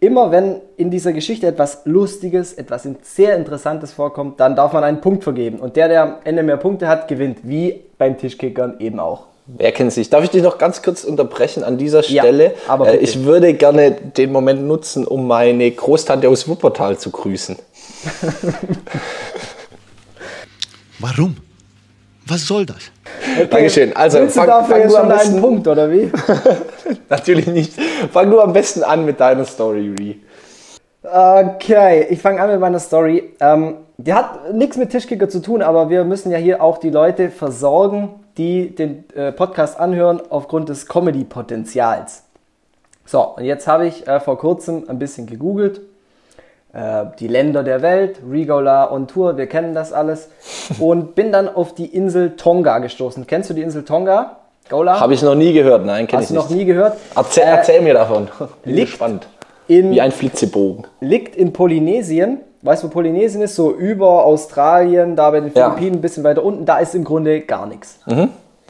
immer 0.00 0.30
wenn 0.30 0.60
in 0.76 0.90
dieser 0.90 1.12
Geschichte 1.12 1.46
etwas 1.46 1.82
Lustiges, 1.84 2.52
etwas 2.52 2.88
sehr 3.02 3.36
Interessantes 3.36 3.92
vorkommt, 3.92 4.40
dann 4.40 4.56
darf 4.56 4.72
man 4.72 4.84
einen 4.84 5.00
Punkt 5.00 5.24
vergeben. 5.24 5.60
Und 5.60 5.76
der, 5.76 5.88
der 5.88 6.02
am 6.02 6.14
Ende 6.24 6.42
mehr 6.42 6.56
Punkte 6.56 6.88
hat, 6.88 7.08
gewinnt. 7.08 7.38
Wie 7.42 7.84
beim 7.98 8.18
Tischkickern 8.18 8.76
eben 8.80 9.00
auch. 9.00 9.26
Wer 9.46 9.72
kennt 9.72 9.92
sich? 9.92 10.08
Darf 10.08 10.24
ich 10.24 10.30
dich 10.30 10.42
noch 10.42 10.56
ganz 10.56 10.80
kurz 10.82 11.04
unterbrechen 11.04 11.64
an 11.64 11.76
dieser 11.76 12.02
Ja, 12.06 12.22
Stelle? 12.22 12.54
aber 12.66 12.88
äh, 12.88 12.92
bitte. 12.92 13.04
ich 13.04 13.24
würde 13.24 13.52
gerne 13.54 13.90
den 13.92 14.32
Moment 14.32 14.62
nutzen, 14.62 15.06
um 15.06 15.26
meine 15.26 15.70
Großtante 15.70 16.28
aus 16.30 16.48
Wuppertal 16.48 16.96
zu 16.96 17.10
grüßen. 17.10 17.56
Warum? 21.00 21.36
Was 22.26 22.46
soll 22.46 22.64
das? 22.64 22.76
Dankeschön. 23.50 23.94
Also, 23.94 24.18
Willst 24.20 24.36
du 24.36 24.40
fang- 24.40 24.48
dafür 24.48 24.74
fang 24.76 24.80
jetzt 24.82 24.92
du 24.92 24.96
am 24.96 25.08
schon 25.10 25.18
besten- 25.18 25.40
Punkt, 25.40 25.68
oder 25.68 25.90
wie? 25.90 26.10
Natürlich 27.10 27.46
nicht. 27.48 27.72
Fang 28.12 28.30
du 28.30 28.40
am 28.40 28.52
besten 28.54 28.82
an 28.82 29.04
mit 29.04 29.20
deiner 29.20 29.44
Story, 29.44 29.94
Ree. 29.98 30.14
Okay, 31.02 32.06
ich 32.08 32.20
fange 32.22 32.40
an 32.40 32.50
mit 32.50 32.60
meiner 32.60 32.78
Story. 32.78 33.34
Ähm, 33.40 33.74
die 33.98 34.14
hat 34.14 34.54
nichts 34.54 34.78
mit 34.78 34.88
Tischkicker 34.90 35.28
zu 35.28 35.42
tun, 35.42 35.60
aber 35.60 35.90
wir 35.90 36.04
müssen 36.04 36.30
ja 36.32 36.38
hier 36.38 36.62
auch 36.62 36.78
die 36.78 36.88
Leute 36.88 37.30
versorgen, 37.30 38.08
die 38.36 38.74
den 38.74 39.04
äh, 39.14 39.32
Podcast 39.32 39.78
anhören 39.78 40.20
aufgrund 40.30 40.68
des 40.68 40.86
Comedy-Potenzials. 40.86 42.22
So, 43.06 43.20
und 43.36 43.44
jetzt 43.44 43.66
habe 43.66 43.86
ich 43.86 44.06
äh, 44.08 44.18
vor 44.20 44.38
kurzem 44.38 44.84
ein 44.88 44.98
bisschen 44.98 45.26
gegoogelt. 45.26 45.80
Äh, 46.72 47.04
die 47.20 47.28
Länder 47.28 47.62
der 47.62 47.82
Welt, 47.82 48.18
Rigola 48.28 48.90
on 48.90 49.06
Tour, 49.06 49.36
wir 49.36 49.46
kennen 49.46 49.74
das 49.74 49.92
alles. 49.92 50.28
Und 50.80 51.14
bin 51.14 51.30
dann 51.30 51.48
auf 51.54 51.74
die 51.74 51.86
Insel 51.86 52.34
Tonga 52.36 52.78
gestoßen. 52.78 53.26
Kennst 53.26 53.50
du 53.50 53.54
die 53.54 53.62
Insel 53.62 53.84
Tonga? 53.84 54.38
Gola? 54.70 54.98
Habe 54.98 55.12
ich 55.14 55.22
noch 55.22 55.34
nie 55.34 55.52
gehört, 55.52 55.84
nein, 55.84 56.06
kenne 56.06 56.22
Hast 56.22 56.30
ich 56.30 56.34
du 56.36 56.42
noch 56.42 56.48
nicht. 56.48 56.58
nie 56.58 56.64
gehört? 56.64 56.96
Erzähl, 57.14 57.42
Äh, 57.44 57.46
erzähl 57.50 57.80
mir 57.82 57.92
davon. 57.94 58.28
Bin 58.64 58.74
liegt- 58.74 58.88
gespannt. 58.92 59.28
in 59.68 59.90
Wie 59.92 60.00
ein 60.00 60.10
Flitzebogen. 60.10 60.86
liegt 61.00 61.36
in 61.36 61.52
Polynesien, 61.52 62.40
weißt 62.64 62.82
du, 62.82 62.88
wo 62.88 62.92
Polynesien 62.92 63.42
ist? 63.42 63.54
So 63.54 63.72
über 63.72 64.24
Australien, 64.24 65.14
da 65.16 65.30
bei 65.30 65.40
den. 65.40 65.52
Philippinen, 65.52 65.96
ein 65.96 66.00
bisschen 66.00 66.24
weiter 66.24 66.42
unten, 66.42 66.64
da 66.66 66.78
ist 66.78 66.94
im 66.94 67.04
Grunde 67.04 67.40
gar 67.42 67.66
nichts. 67.66 68.00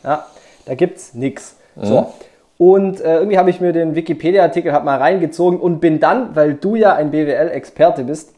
Ja, 0.04 0.26
da 0.66 0.74
gibt's 0.74 1.14
nichts. 1.14 1.56
So. 1.80 2.12
Und 2.58 3.00
äh, 3.00 3.16
irgendwie 3.16 3.38
habe 3.38 3.50
ich 3.50 3.60
mir 3.60 3.72
den 3.72 3.94
Wikipedia-Artikel 3.96 4.72
halt 4.72 4.84
mal 4.84 4.98
reingezogen 4.98 5.58
und 5.58 5.80
bin 5.80 5.98
dann, 5.98 6.36
weil 6.36 6.54
du 6.54 6.76
ja 6.76 6.94
ein 6.94 7.10
BWL-Experte 7.10 8.04
bist, 8.04 8.32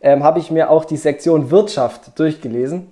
ähm, 0.00 0.24
habe 0.24 0.38
ich 0.38 0.50
mir 0.50 0.70
auch 0.70 0.84
die 0.86 0.96
Sektion 0.96 1.50
Wirtschaft 1.50 2.18
durchgelesen 2.18 2.88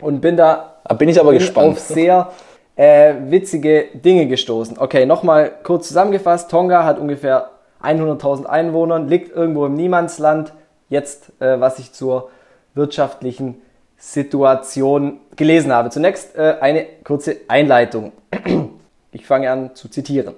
und 0.00 0.20
bin 0.20 0.36
da 0.36 0.76
Da 0.84 0.94
bin 0.94 1.08
ich 1.08 1.18
aber 1.18 1.30
bin 1.30 1.40
gespannt. 1.40 1.72
auf 1.72 1.78
sehr 1.80 2.30
äh, 2.76 3.14
witzige 3.26 3.86
Dinge 3.92 4.26
gestoßen. 4.28 4.78
Okay, 4.78 5.04
nochmal 5.04 5.50
kurz 5.64 5.88
zusammengefasst. 5.88 6.48
Tonga 6.48 6.84
hat 6.84 7.00
ungefähr 7.00 7.50
100.000 7.82 8.46
Einwohner, 8.46 9.00
liegt 9.00 9.34
irgendwo 9.34 9.66
im 9.66 9.74
Niemandsland. 9.74 10.52
Jetzt, 10.88 11.32
äh, 11.40 11.60
was 11.60 11.78
ich 11.78 11.92
zur 11.92 12.30
wirtschaftlichen 12.74 13.60
Situation 13.98 15.20
gelesen 15.36 15.72
habe. 15.72 15.90
Zunächst 15.90 16.36
äh, 16.36 16.56
eine 16.60 16.86
kurze 17.04 17.36
Einleitung. 17.48 18.12
Ich 19.10 19.26
fange 19.26 19.50
an 19.50 19.74
zu 19.74 19.88
zitieren. 19.88 20.34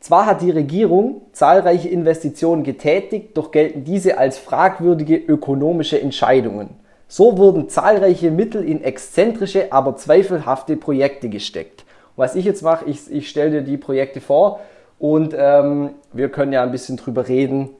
Zwar 0.00 0.26
hat 0.26 0.42
die 0.42 0.50
Regierung 0.50 1.22
zahlreiche 1.30 1.88
Investitionen 1.88 2.64
getätigt, 2.64 3.36
doch 3.36 3.52
gelten 3.52 3.84
diese 3.84 4.18
als 4.18 4.36
fragwürdige 4.36 5.16
ökonomische 5.16 6.00
Entscheidungen. 6.00 6.70
So 7.06 7.38
wurden 7.38 7.68
zahlreiche 7.68 8.32
Mittel 8.32 8.64
in 8.64 8.82
exzentrische, 8.82 9.72
aber 9.72 9.96
zweifelhafte 9.96 10.76
Projekte 10.76 11.28
gesteckt. 11.28 11.84
Was 12.16 12.34
ich 12.34 12.44
jetzt 12.44 12.62
mache, 12.62 12.84
ich, 12.86 13.10
ich 13.12 13.28
stelle 13.28 13.50
dir 13.50 13.62
die 13.62 13.76
Projekte 13.76 14.20
vor 14.20 14.58
und 14.98 15.34
ähm, 15.38 15.90
wir 16.12 16.30
können 16.30 16.52
ja 16.52 16.64
ein 16.64 16.72
bisschen 16.72 16.96
drüber 16.96 17.28
reden, 17.28 17.70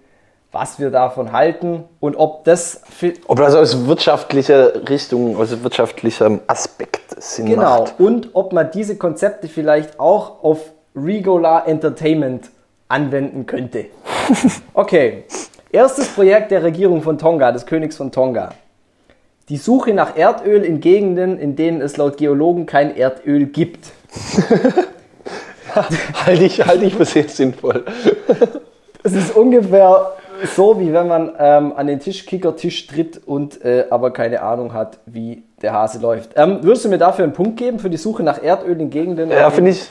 was 0.53 0.79
wir 0.79 0.91
davon 0.91 1.33
halten 1.33 1.85
und 1.99 2.15
ob 2.17 2.45
das 2.45 2.83
Ob 3.27 3.39
das 3.39 3.55
aus 3.55 3.87
wirtschaftlicher 3.87 4.89
Richtung, 4.89 5.37
aus 5.39 5.63
wirtschaftlichem 5.63 6.41
Aspekt 6.47 7.01
Sinn 7.19 7.47
Genau. 7.47 7.81
macht. 7.81 7.95
Und 7.99 8.29
ob 8.35 8.53
man 8.53 8.71
diese 8.71 8.97
Konzepte 8.97 9.49
vielleicht 9.49 9.99
auch 9.99 10.43
auf 10.45 10.61
Regular 10.95 11.67
Entertainment 11.67 12.51
anwenden 12.89 13.47
könnte. 13.47 13.87
Okay. 14.75 15.25
Erstes 15.73 16.09
Projekt 16.09 16.51
der 16.51 16.63
Regierung 16.63 17.01
von 17.03 17.17
Tonga, 17.17 17.51
des 17.51 17.65
Königs 17.65 17.97
von 17.97 18.13
Tonga. 18.13 18.51
Die 19.49 19.57
Suche 19.57 19.95
nach 19.95 20.17
Erdöl 20.17 20.63
in 20.65 20.81
Gegenden, 20.81 21.39
in 21.39 21.57
denen 21.57 21.81
es 21.81 21.97
laut 21.97 22.19
Geologen 22.19 22.67
kein 22.67 22.95
Erdöl 22.95 23.47
gibt. 23.47 23.87
Halte 26.27 26.45
ich, 26.45 26.65
halte 26.65 26.85
ich 26.85 26.95
für 26.95 27.07
sehr 27.07 27.27
sinnvoll. 27.29 27.85
Es 29.03 29.15
ist 29.15 29.35
ungefähr 29.35 30.13
so, 30.45 30.79
wie 30.81 30.93
wenn 30.93 31.09
man 31.09 31.33
ähm, 31.39 31.73
an 31.77 31.87
den 31.87 32.01
Tischkickertisch 32.01 32.87
tritt 32.87 33.21
und 33.27 33.65
äh, 33.65 33.87
aber 33.91 34.13
keine 34.13 34.43
Ahnung 34.43 34.73
hat, 34.73 34.99
wie 35.07 35.45
der 35.61 35.73
Hase 35.73 36.01
läuft. 36.01 36.31
Ähm, 36.37 36.59
würdest 36.63 36.85
du 36.85 36.89
mir 36.89 36.99
dafür 36.99 37.25
einen 37.25 37.33
Punkt 37.33 37.57
geben 37.57 37.79
für 37.79 37.91
die 37.91 37.97
Suche 37.97 38.23
nach 38.23 38.43
Erdöl 38.43 38.81
in 38.81 38.91
Gegenden? 38.91 39.31
Ja, 39.31 39.51
finde 39.51 39.71
ich, 39.71 39.87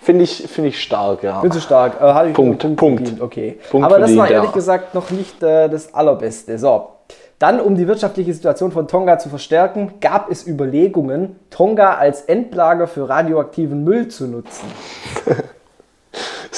finde 0.00 0.24
ich, 0.24 0.46
finde 0.48 0.70
ich 0.70 0.82
stark, 0.82 1.22
ja. 1.22 1.40
Bin 1.40 1.50
zu 1.50 1.60
stark. 1.60 2.00
Äh, 2.00 2.30
Punkt, 2.32 2.62
Punkt. 2.76 3.00
verdient. 3.00 3.20
Okay. 3.20 3.58
Punkt 3.70 3.84
Aber 3.84 3.98
das 3.98 4.16
war 4.16 4.30
ehrlich 4.30 4.50
ja. 4.50 4.54
gesagt 4.54 4.94
noch 4.94 5.10
nicht 5.10 5.42
äh, 5.42 5.68
das 5.68 5.92
Allerbeste. 5.94 6.58
So. 6.58 6.88
Dann, 7.38 7.60
um 7.60 7.74
die 7.74 7.86
wirtschaftliche 7.86 8.32
Situation 8.32 8.72
von 8.72 8.88
Tonga 8.88 9.18
zu 9.18 9.28
verstärken, 9.28 9.94
gab 10.00 10.30
es 10.30 10.46
Überlegungen, 10.46 11.36
Tonga 11.50 11.94
als 11.94 12.22
Endlager 12.22 12.86
für 12.86 13.08
radioaktiven 13.08 13.84
Müll 13.84 14.08
zu 14.08 14.26
nutzen. 14.26 14.66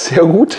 Sehr 0.09 0.25
gut. 0.25 0.57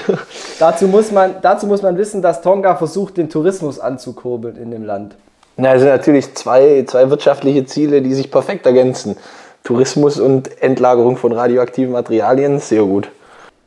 Dazu 0.59 0.87
muss 0.87 1.11
man, 1.11 1.37
dazu 1.42 1.66
muss 1.66 1.83
man 1.83 1.97
wissen, 1.99 2.23
dass 2.23 2.40
Tonga 2.42 2.76
versucht, 2.76 3.16
den 3.16 3.28
Tourismus 3.28 3.80
anzukurbeln 3.80 4.57
in 4.57 4.71
dem 4.71 4.85
Land. 4.85 5.16
Na, 5.57 5.75
es 5.75 5.80
sind 5.80 5.90
natürlich 5.90 6.35
zwei, 6.35 6.85
zwei 6.87 7.11
wirtschaftliche 7.11 7.64
Ziele, 7.66 8.00
die 8.02 8.14
sich 8.14 8.30
perfekt 8.30 8.64
ergänzen. 8.66 9.16
Tourismus 9.64 10.19
und 10.21 10.62
Endlagerung 10.62 11.16
von 11.16 11.33
radioaktiven 11.33 11.92
Materialien, 11.92 12.59
sehr 12.61 12.83
gut. 12.83 13.11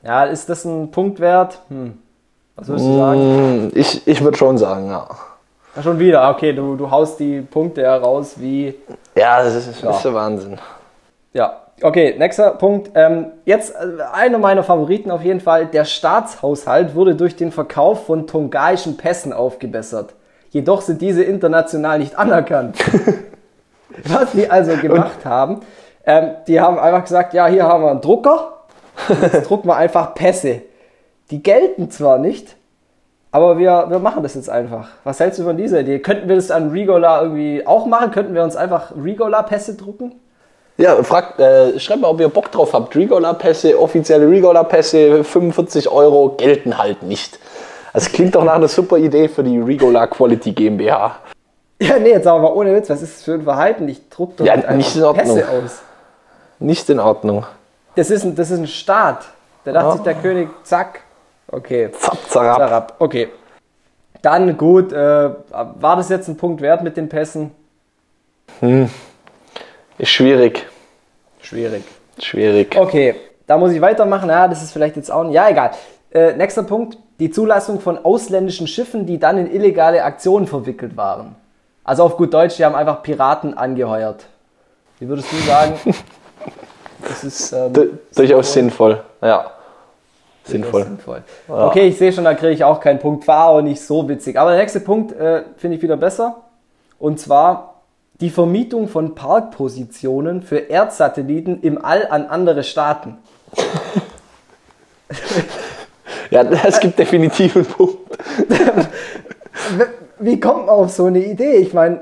Ja, 0.04 0.24
ist 0.26 0.50
das 0.50 0.66
ein 0.66 0.90
Punkt 0.92 1.20
wert? 1.20 1.60
Hm. 1.70 1.94
Was 2.56 2.68
würdest 2.68 2.88
Mm. 2.88 2.92
du 2.92 2.98
sagen? 2.98 3.20
Hm, 3.20 3.72
Ich, 3.76 4.08
ich 4.08 4.22
würde 4.24 4.38
schon 4.38 4.58
sagen, 4.58 4.88
ja. 4.90 5.08
Ja, 5.76 5.82
schon 5.84 6.00
wieder. 6.00 6.30
Okay, 6.30 6.54
du, 6.54 6.76
du 6.76 6.90
haust 6.90 7.20
die 7.20 7.42
Punkte 7.42 7.82
heraus 7.82 8.34
wie 8.38 8.76
Ja, 9.16 9.44
das 9.44 9.56
ist, 9.56 9.84
das 9.84 9.96
ist 9.98 10.06
der 10.06 10.14
Wahnsinn. 10.14 10.58
Ja, 11.34 11.63
okay, 11.84 12.16
nächster 12.18 12.52
Punkt. 12.52 12.92
Ähm, 12.96 13.28
jetzt 13.46 13.76
äh, 13.76 14.02
einer 14.14 14.40
meiner 14.40 14.64
Favoriten 14.64 15.12
auf 15.12 15.24
jeden 15.24 15.40
Fall. 15.40 15.68
Der 15.68 15.86
Staatshaushalt 15.86 16.96
wurde 16.96 17.16
durch 17.16 17.36
den 17.36 17.52
Verkauf 17.52 18.06
von 18.06 18.28
tongaischen 18.28 18.98
Pässen 18.98 19.34
aufgebessert. 19.34 20.16
Jedoch 20.50 20.82
sind 20.82 21.02
diese 21.02 21.24
international 21.24 22.00
nicht 22.00 22.18
anerkannt. 22.18 22.78
Was 24.06 24.32
die 24.32 24.50
also 24.50 24.76
gemacht 24.78 25.24
haben, 25.26 25.62
ähm, 26.06 26.32
die 26.48 26.60
haben 26.60 26.80
einfach 26.80 27.04
gesagt, 27.04 27.34
ja, 27.34 27.48
hier 27.48 27.64
haben 27.64 27.84
wir 27.84 27.92
einen 27.92 28.02
Drucker, 28.02 28.54
und 29.10 29.22
jetzt 29.22 29.44
drucken 29.50 29.68
wir 29.68 29.76
einfach 29.76 30.14
Pässe. 30.14 30.62
Die 31.32 31.42
gelten 31.42 31.90
zwar 31.90 32.18
nicht, 32.18 32.56
aber 33.32 33.58
wir, 33.58 33.88
wir 33.90 34.00
machen 34.00 34.24
das 34.24 34.36
jetzt 34.36 34.50
einfach. 34.50 34.90
Was 35.04 35.20
hältst 35.20 35.40
du 35.40 35.44
von 35.44 35.58
dieser 35.58 35.82
Idee? 35.82 36.00
Könnten 36.00 36.28
wir 36.28 36.36
das 36.36 36.52
an 36.52 36.70
Regola 36.70 37.22
irgendwie 37.22 37.66
auch 37.66 37.86
machen? 37.86 38.12
Könnten 38.12 38.36
wir 38.36 38.44
uns 38.44 38.56
einfach 38.56 38.92
Regola-Pässe 38.96 39.76
drucken? 39.76 40.16
Ja, 40.78 41.02
fragt, 41.04 41.40
äh, 41.40 41.80
schreibt 41.80 42.02
mal, 42.02 42.08
ob 42.10 42.20
ihr 42.20 42.30
Bock 42.30 42.52
drauf 42.52 42.74
habt. 42.74 42.96
Regola-Pässe, 42.96 43.80
offizielle 43.80 44.28
Regola-Pässe, 44.30 45.24
45 45.24 45.88
Euro, 45.90 46.30
gelten 46.30 46.78
halt 46.78 47.04
nicht. 47.04 47.40
Das 47.94 48.12
klingt 48.12 48.34
doch 48.34 48.44
nach 48.44 48.56
einer 48.56 48.68
super 48.68 48.98
Idee 48.98 49.28
für 49.28 49.44
die 49.44 49.60
Regola 49.60 50.08
Quality 50.08 50.52
GmbH. 50.52 51.18
Ja, 51.80 52.00
nee, 52.00 52.10
jetzt 52.10 52.26
aber 52.26 52.56
ohne 52.56 52.76
Witz, 52.76 52.90
was 52.90 53.02
ist 53.04 53.18
das 53.18 53.24
für 53.24 53.34
ein 53.34 53.44
Verhalten? 53.44 53.88
Ich 53.88 54.10
druck 54.10 54.38
doch 54.38 54.46
Ja, 54.46 54.74
nicht 54.74 54.96
in 54.96 55.04
Ordnung. 55.04 55.36
Pässe 55.38 55.50
aus. 55.50 55.82
Nicht 56.60 56.90
in 56.90 57.00
Ordnung. 57.00 57.46
Das 57.96 58.10
ist 58.10 58.24
ein, 58.24 58.36
das 58.36 58.50
ist 58.50 58.60
ein 58.60 58.68
Staat. 58.68 59.26
Da 59.66 59.74
dachte 59.74 59.94
sich 59.94 60.02
der 60.02 60.16
König, 60.16 60.50
zack. 60.64 61.02
Okay. 61.52 61.92
Zap, 61.92 62.18
zarab. 62.30 62.58
Zarab. 62.58 62.96
Okay. 63.00 63.30
Dann 64.24 64.58
gut, 64.58 64.92
äh, 64.94 65.30
war 65.52 65.96
das 65.98 66.10
jetzt 66.10 66.28
ein 66.30 66.38
Punkt 66.38 66.62
wert 66.62 66.82
mit 66.82 66.98
den 66.98 67.10
Pässen? 67.10 67.52
Ist 69.98 70.10
schwierig. 70.12 70.66
Schwierig. 71.42 71.84
Schwierig. 72.22 72.76
Okay, 72.78 73.16
da 73.48 73.58
muss 73.58 73.72
ich 73.72 73.82
weitermachen. 73.82 74.30
Ja, 74.30 74.48
das 74.48 74.64
ist 74.64 74.72
vielleicht 74.72 74.96
jetzt 74.96 75.12
auch. 75.12 75.30
Ja, 75.32 75.50
egal. 75.50 75.72
Äh, 76.12 76.34
nächster 76.34 76.64
Punkt: 76.64 76.98
die 77.20 77.30
Zulassung 77.32 77.80
von 77.80 78.04
ausländischen 78.04 78.68
Schiffen, 78.68 79.06
die 79.06 79.20
dann 79.20 79.38
in 79.38 79.52
illegale 79.54 80.04
Aktionen 80.04 80.48
verwickelt 80.48 80.96
waren. 80.98 81.36
Also 81.84 82.04
auf 82.04 82.18
gut 82.18 82.34
Deutsch, 82.34 82.58
die 82.58 82.66
haben 82.66 82.76
einfach 82.76 83.02
Piraten 83.04 83.58
angeheuert. 83.58 84.26
Wie 85.00 85.08
würdest 85.08 85.32
du 85.32 85.38
sagen? 85.38 85.74
Das 87.06 87.22
ist 87.26 87.52
ähm, 87.52 87.74
Du- 87.74 88.00
durchaus 88.16 88.54
sinnvoll. 88.54 89.04
Ja. 89.22 89.52
Sinnvoll. 90.46 90.84
sinnvoll. 90.84 91.22
Okay, 91.50 91.88
ich 91.90 91.98
sehe 91.98 92.14
schon, 92.14 92.24
da 92.24 92.34
kriege 92.34 92.54
ich 92.54 92.64
auch 92.64 92.80
keinen 92.80 93.00
Punkt. 93.00 93.28
War 93.28 93.48
auch 93.48 93.62
nicht 93.62 93.82
so 93.82 94.08
witzig. 94.08 94.40
Aber 94.40 94.52
der 94.52 94.60
nächste 94.60 94.80
Punkt 94.80 95.12
äh, 95.12 95.44
finde 95.58 95.76
ich 95.76 95.84
wieder 95.84 95.98
besser. 95.98 96.38
Und 97.00 97.20
zwar 97.20 97.73
die 98.22 98.30
Vermietung 98.30 98.88
von 98.88 99.16
Parkpositionen 99.16 100.44
für 100.44 100.58
Erdsatelliten 100.58 101.62
im 101.62 101.84
All 101.84 102.08
an 102.08 102.26
andere 102.26 102.64
Staaten. 102.64 103.18
Ja, 106.34 106.42
es 106.42 106.80
gibt 106.80 106.98
definitiv 106.98 107.56
einen 107.56 107.66
Punkt. 107.66 108.18
Wie 110.18 110.40
kommt 110.40 110.66
man 110.66 110.70
auf 110.70 110.92
so 110.92 111.06
eine 111.06 111.24
Idee? 111.24 111.58
Ich 111.58 111.76
meine, 111.76 112.02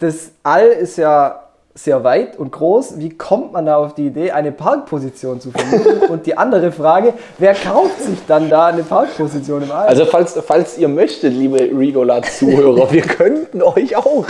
das 0.00 0.32
All 0.42 0.66
ist 0.66 0.98
ja 0.98 1.44
sehr 1.74 2.04
weit 2.04 2.38
und 2.38 2.52
groß. 2.52 2.98
Wie 2.98 3.10
kommt 3.10 3.52
man 3.52 3.66
da 3.66 3.76
auf 3.76 3.94
die 3.94 4.06
Idee, 4.06 4.32
eine 4.32 4.52
Parkposition 4.52 5.40
zu 5.40 5.50
vermieten? 5.50 6.02
und 6.10 6.26
die 6.26 6.36
andere 6.36 6.70
Frage, 6.72 7.14
wer 7.38 7.54
kauft 7.54 8.00
sich 8.00 8.18
dann 8.26 8.50
da 8.50 8.66
eine 8.66 8.82
Parkposition 8.82 9.62
im 9.62 9.70
All? 9.70 9.86
Also 9.86 10.04
falls, 10.04 10.38
falls 10.46 10.76
ihr 10.76 10.88
möchtet, 10.88 11.32
liebe 11.32 11.58
Regola-Zuhörer, 11.58 12.92
wir 12.92 13.02
könnten 13.02 13.62
euch 13.62 13.96
auch 13.96 14.26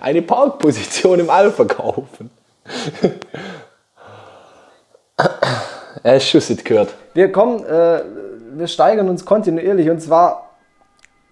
eine 0.00 0.22
Parkposition 0.22 1.20
im 1.20 1.30
All 1.30 1.50
verkaufen. 1.50 2.30
Er 6.02 6.16
ist 6.16 6.28
Schussit 6.28 6.64
gehört. 6.64 6.94
Wir 7.14 7.32
kommen, 7.32 7.64
äh, 7.64 8.02
wir 8.54 8.66
steigern 8.66 9.08
uns 9.08 9.24
kontinuierlich 9.24 9.88
und 9.88 10.00
zwar 10.00 10.43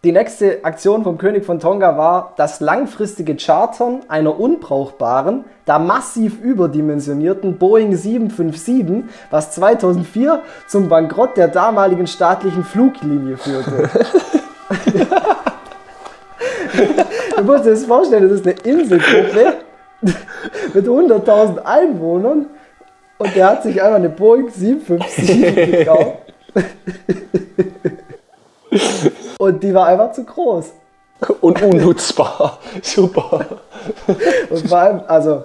die 0.05 0.11
nächste 0.11 0.65
Aktion 0.65 1.05
vom 1.05 1.17
König 1.17 1.45
von 1.45 1.61
Tonga 1.61 1.97
war 1.97 2.33
das 2.37 2.59
langfristige 2.59 3.37
Chartern 3.37 4.01
einer 4.09 4.37
unbrauchbaren, 4.39 5.45
da 5.65 5.79
massiv 5.79 6.41
überdimensionierten 6.41 7.57
Boeing 7.57 7.95
757, 7.95 9.05
was 9.31 9.53
2004 9.53 10.43
zum 10.67 10.89
Bankrott 10.89 11.37
der 11.37 11.47
damaligen 11.47 12.09
staatlichen 12.09 12.65
Fluglinie 12.65 13.37
führte. 13.37 13.89
du 17.37 17.45
musst 17.45 17.65
dir 17.65 17.71
das 17.71 17.85
vorstellen, 17.85 18.29
das 18.29 18.41
ist 18.41 18.47
eine 18.47 18.57
Inselgruppe 18.65 19.55
mit 20.75 20.85
100.000 20.85 21.59
Einwohnern 21.59 22.47
und 23.19 23.37
der 23.37 23.51
hat 23.51 23.63
sich 23.63 23.81
einfach 23.81 23.99
eine 23.99 24.09
Boeing 24.09 24.51
757 24.51 25.55
gekauft. 25.79 26.19
Und 29.43 29.61
die 29.65 29.75
war 29.75 29.89
einfach 29.89 30.13
zu 30.13 30.23
groß. 30.23 30.73
Und 31.41 31.61
unnutzbar. 31.63 32.59
Super. 32.83 33.45
Und 34.49 34.69
vor 34.69 34.79
allem, 34.79 35.01
also, 35.09 35.43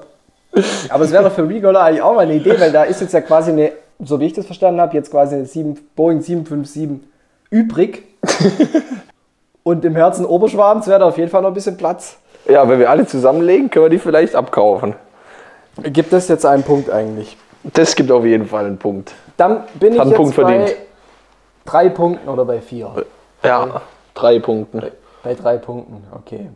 aber 0.90 1.04
es 1.04 1.12
wäre 1.12 1.24
doch 1.24 1.32
für 1.32 1.50
Regola 1.50 1.84
eigentlich 1.84 2.04
auch 2.04 2.14
mal 2.14 2.20
eine 2.22 2.36
Idee, 2.36 2.60
weil 2.60 2.72
da 2.72 2.84
ist 2.84 3.02
jetzt 3.02 3.16
ja 3.16 3.22
quasi 3.22 3.50
eine, 3.50 3.72
so 3.98 4.20
wie 4.20 4.28
ich 4.28 4.34
das 4.34 4.46
verstanden 4.46 4.82
habe, 4.82 4.94
jetzt 4.94 5.10
quasi 5.10 5.34
eine 5.34 5.46
7, 5.46 5.80
Boeing 5.96 6.22
757 6.22 7.10
übrig. 7.50 8.04
Und 9.64 9.84
im 9.84 9.96
Herzen 9.96 10.28
Oberschwabens 10.28 10.86
wäre 10.86 11.00
da 11.00 11.08
auf 11.08 11.18
jeden 11.18 11.32
Fall 11.32 11.42
noch 11.42 11.50
ein 11.50 11.56
bisschen 11.56 11.78
Platz. 11.78 12.18
Ja, 12.48 12.70
wenn 12.70 12.78
wir 12.78 12.92
alle 12.92 13.08
zusammenlegen, 13.08 13.72
können 13.72 13.86
wir 13.86 13.90
die 13.90 13.98
vielleicht 13.98 14.36
abkaufen. 14.36 14.94
Gibt 15.82 16.14
es 16.14 16.28
jetzt 16.28 16.46
einen 16.46 16.62
Punkt 16.62 16.92
eigentlich? 16.92 17.36
Das 17.64 17.96
gibt 17.96 18.12
auf 18.12 18.26
jeden 18.26 18.46
Fall 18.46 18.66
einen 18.68 18.78
Punkt. 18.78 19.16
Dann 19.38 19.64
bin 19.80 19.94
ich 19.94 20.00
Hat 20.00 20.04
einen 20.04 20.12
jetzt 20.12 20.18
Punkt 20.18 20.36
bei 20.36 20.44
verdient. 20.44 20.76
drei 21.66 21.90
Punkten 21.90 22.30
oder 22.30 22.46
bei 22.46 22.62
vier? 22.62 22.92
Ja, 23.44 23.82
drei 24.14 24.40
Punkte. 24.40 24.92
Bei 25.24 25.34
drei 25.34 25.58
Punkten, 25.58 26.04
okay. 26.14 26.50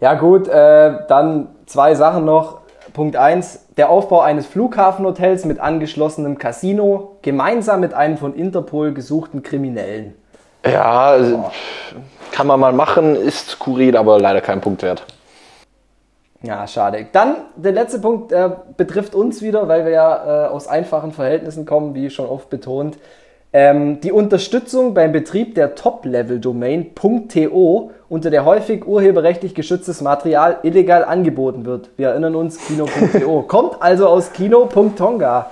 Ja 0.00 0.14
gut, 0.14 0.48
äh, 0.48 1.06
dann 1.08 1.48
zwei 1.66 1.94
Sachen 1.94 2.24
noch. 2.24 2.60
Punkt 2.92 3.16
1, 3.16 3.66
der 3.76 3.88
Aufbau 3.90 4.20
eines 4.20 4.46
Flughafenhotels 4.46 5.44
mit 5.44 5.60
angeschlossenem 5.60 6.38
Casino, 6.38 7.18
gemeinsam 7.22 7.80
mit 7.80 7.94
einem 7.94 8.16
von 8.16 8.34
Interpol 8.34 8.92
gesuchten 8.92 9.42
Kriminellen. 9.42 10.14
Ja, 10.64 11.10
also, 11.10 11.50
kann 12.32 12.46
man 12.46 12.58
mal 12.58 12.72
machen, 12.72 13.14
ist 13.14 13.50
skurril, 13.50 13.96
aber 13.96 14.18
leider 14.18 14.40
kein 14.40 14.60
Punkt 14.60 14.82
wert. 14.82 15.04
Ja, 16.42 16.66
schade. 16.66 17.06
Dann 17.12 17.36
der 17.56 17.72
letzte 17.72 17.98
Punkt 17.98 18.32
äh, 18.32 18.50
betrifft 18.76 19.14
uns 19.14 19.42
wieder, 19.42 19.68
weil 19.68 19.84
wir 19.84 19.92
ja 19.92 20.46
äh, 20.46 20.48
aus 20.48 20.66
einfachen 20.66 21.12
Verhältnissen 21.12 21.66
kommen, 21.66 21.94
wie 21.94 22.08
schon 22.08 22.26
oft 22.26 22.48
betont. 22.48 22.98
Ähm, 23.52 24.00
die 24.00 24.12
Unterstützung 24.12 24.94
beim 24.94 25.10
Betrieb 25.10 25.56
der 25.56 25.74
Top-Level-Domain 25.74 26.94
.to, 26.94 27.90
unter 28.08 28.30
der 28.30 28.44
häufig 28.44 28.86
urheberrechtlich 28.86 29.56
geschütztes 29.56 30.00
Material 30.02 30.58
illegal 30.62 31.04
angeboten 31.04 31.64
wird. 31.64 31.90
Wir 31.96 32.10
erinnern 32.10 32.36
uns, 32.36 32.58
Kino.to. 32.64 33.42
Kommt 33.48 33.82
also 33.82 34.06
aus 34.06 34.32
Kino.tonga. 34.32 35.50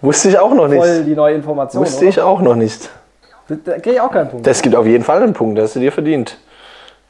Wusste 0.00 0.30
ich 0.30 0.38
auch 0.38 0.52
noch 0.52 0.68
Voll 0.68 0.96
nicht. 0.98 1.06
die 1.06 1.14
neue 1.14 1.36
Information. 1.36 1.80
Wusste 1.84 2.06
ich 2.06 2.20
auch 2.20 2.40
noch 2.40 2.56
nicht. 2.56 2.90
Da, 3.46 3.54
da 3.54 3.72
kriege 3.74 3.92
ich 3.92 4.00
auch 4.00 4.10
keinen 4.10 4.28
Punkt. 4.28 4.44
Das 4.44 4.60
gibt 4.60 4.74
auf 4.74 4.86
jeden 4.86 5.04
Fall 5.04 5.22
einen 5.22 5.32
Punkt, 5.32 5.58
das 5.58 5.66
hast 5.66 5.76
du 5.76 5.80
dir 5.80 5.92
verdient. 5.92 6.38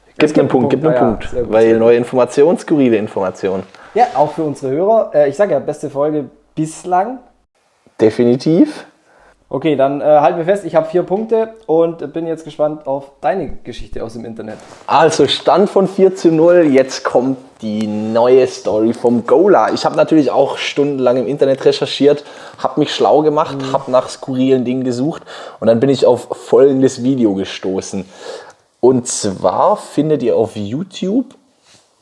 Gib 0.05 0.27
gibt 0.27 0.33
einen 0.33 0.41
einen 0.41 0.49
Punkt, 0.49 0.69
gib 0.69 0.85
einen 0.85 0.93
ja, 0.93 0.99
Punkt. 0.99 1.51
Weil 1.51 1.79
neue 1.79 1.97
Information, 1.97 2.55
skurrile 2.59 2.97
Information. 2.97 3.63
Ja, 3.95 4.05
auch 4.15 4.33
für 4.33 4.43
unsere 4.43 4.71
Hörer. 4.71 5.11
Äh, 5.15 5.29
ich 5.29 5.35
sage 5.35 5.53
ja, 5.53 5.59
beste 5.59 5.89
Folge 5.89 6.25
bislang. 6.53 7.17
Definitiv. 7.99 8.85
Okay, 9.53 9.75
dann 9.75 10.01
äh, 10.01 10.05
halten 10.05 10.39
wir 10.39 10.45
fest, 10.45 10.65
ich 10.65 10.73
habe 10.73 10.89
vier 10.89 11.03
Punkte 11.03 11.53
und 11.67 12.11
bin 12.11 12.25
jetzt 12.25 12.43
gespannt 12.43 12.87
auf 12.87 13.11
deine 13.21 13.57
Geschichte 13.63 14.03
aus 14.03 14.13
dem 14.13 14.25
Internet. 14.25 14.57
Also 14.87 15.27
Stand 15.27 15.69
von 15.69 15.87
4 15.87 16.15
zu 16.15 16.31
0, 16.31 16.71
jetzt 16.71 17.03
kommt 17.03 17.37
die 17.61 17.85
neue 17.85 18.47
Story 18.47 18.93
vom 18.93 19.27
Gola. 19.27 19.71
Ich 19.71 19.85
habe 19.85 19.95
natürlich 19.95 20.31
auch 20.31 20.57
stundenlang 20.57 21.17
im 21.17 21.27
Internet 21.27 21.63
recherchiert, 21.65 22.23
habe 22.57 22.79
mich 22.79 22.95
schlau 22.95 23.21
gemacht, 23.21 23.57
habe 23.71 23.91
nach 23.91 24.09
skurrilen 24.09 24.65
Dingen 24.65 24.83
gesucht 24.83 25.21
und 25.59 25.67
dann 25.67 25.79
bin 25.79 25.91
ich 25.91 26.07
auf 26.07 26.29
folgendes 26.31 27.03
Video 27.03 27.35
gestoßen. 27.35 28.05
Und 28.79 29.07
zwar 29.07 29.77
findet 29.77 30.23
ihr 30.23 30.35
auf 30.35 30.55
YouTube 30.55 31.35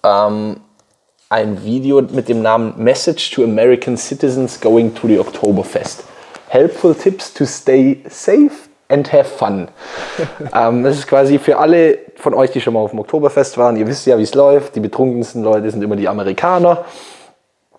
ähm, 0.04 0.62
ein 1.28 1.66
Video 1.66 2.02
mit 2.02 2.30
dem 2.30 2.42
Namen 2.42 2.76
Message 2.78 3.32
to 3.32 3.44
American 3.44 3.98
Citizens 3.98 4.62
Going 4.62 4.96
to 4.96 5.10
the 5.10 5.20
Oktoberfest. 5.20 6.06
Helpful 6.52 6.94
Tips 6.94 7.34
to 7.34 7.46
stay 7.46 8.02
safe 8.10 8.52
and 8.90 9.10
have 9.14 9.24
fun. 9.24 9.70
ähm, 10.54 10.84
das 10.84 10.98
ist 10.98 11.08
quasi 11.08 11.40
für 11.40 11.58
alle 11.58 11.98
von 12.18 12.34
euch, 12.34 12.52
die 12.52 12.60
schon 12.60 12.74
mal 12.74 12.82
auf 12.82 12.90
dem 12.90 13.00
Oktoberfest 13.00 13.58
waren. 13.58 13.78
Ihr 13.78 13.88
wisst 13.88 14.06
ja, 14.06 14.18
wie 14.18 14.24
es 14.24 14.36
läuft. 14.36 14.76
Die 14.76 14.82
betrunkensten 14.82 15.44
Leute 15.44 15.72
sind 15.72 15.82
immer 15.82 15.96
die 15.96 16.10
Amerikaner. 16.10 16.84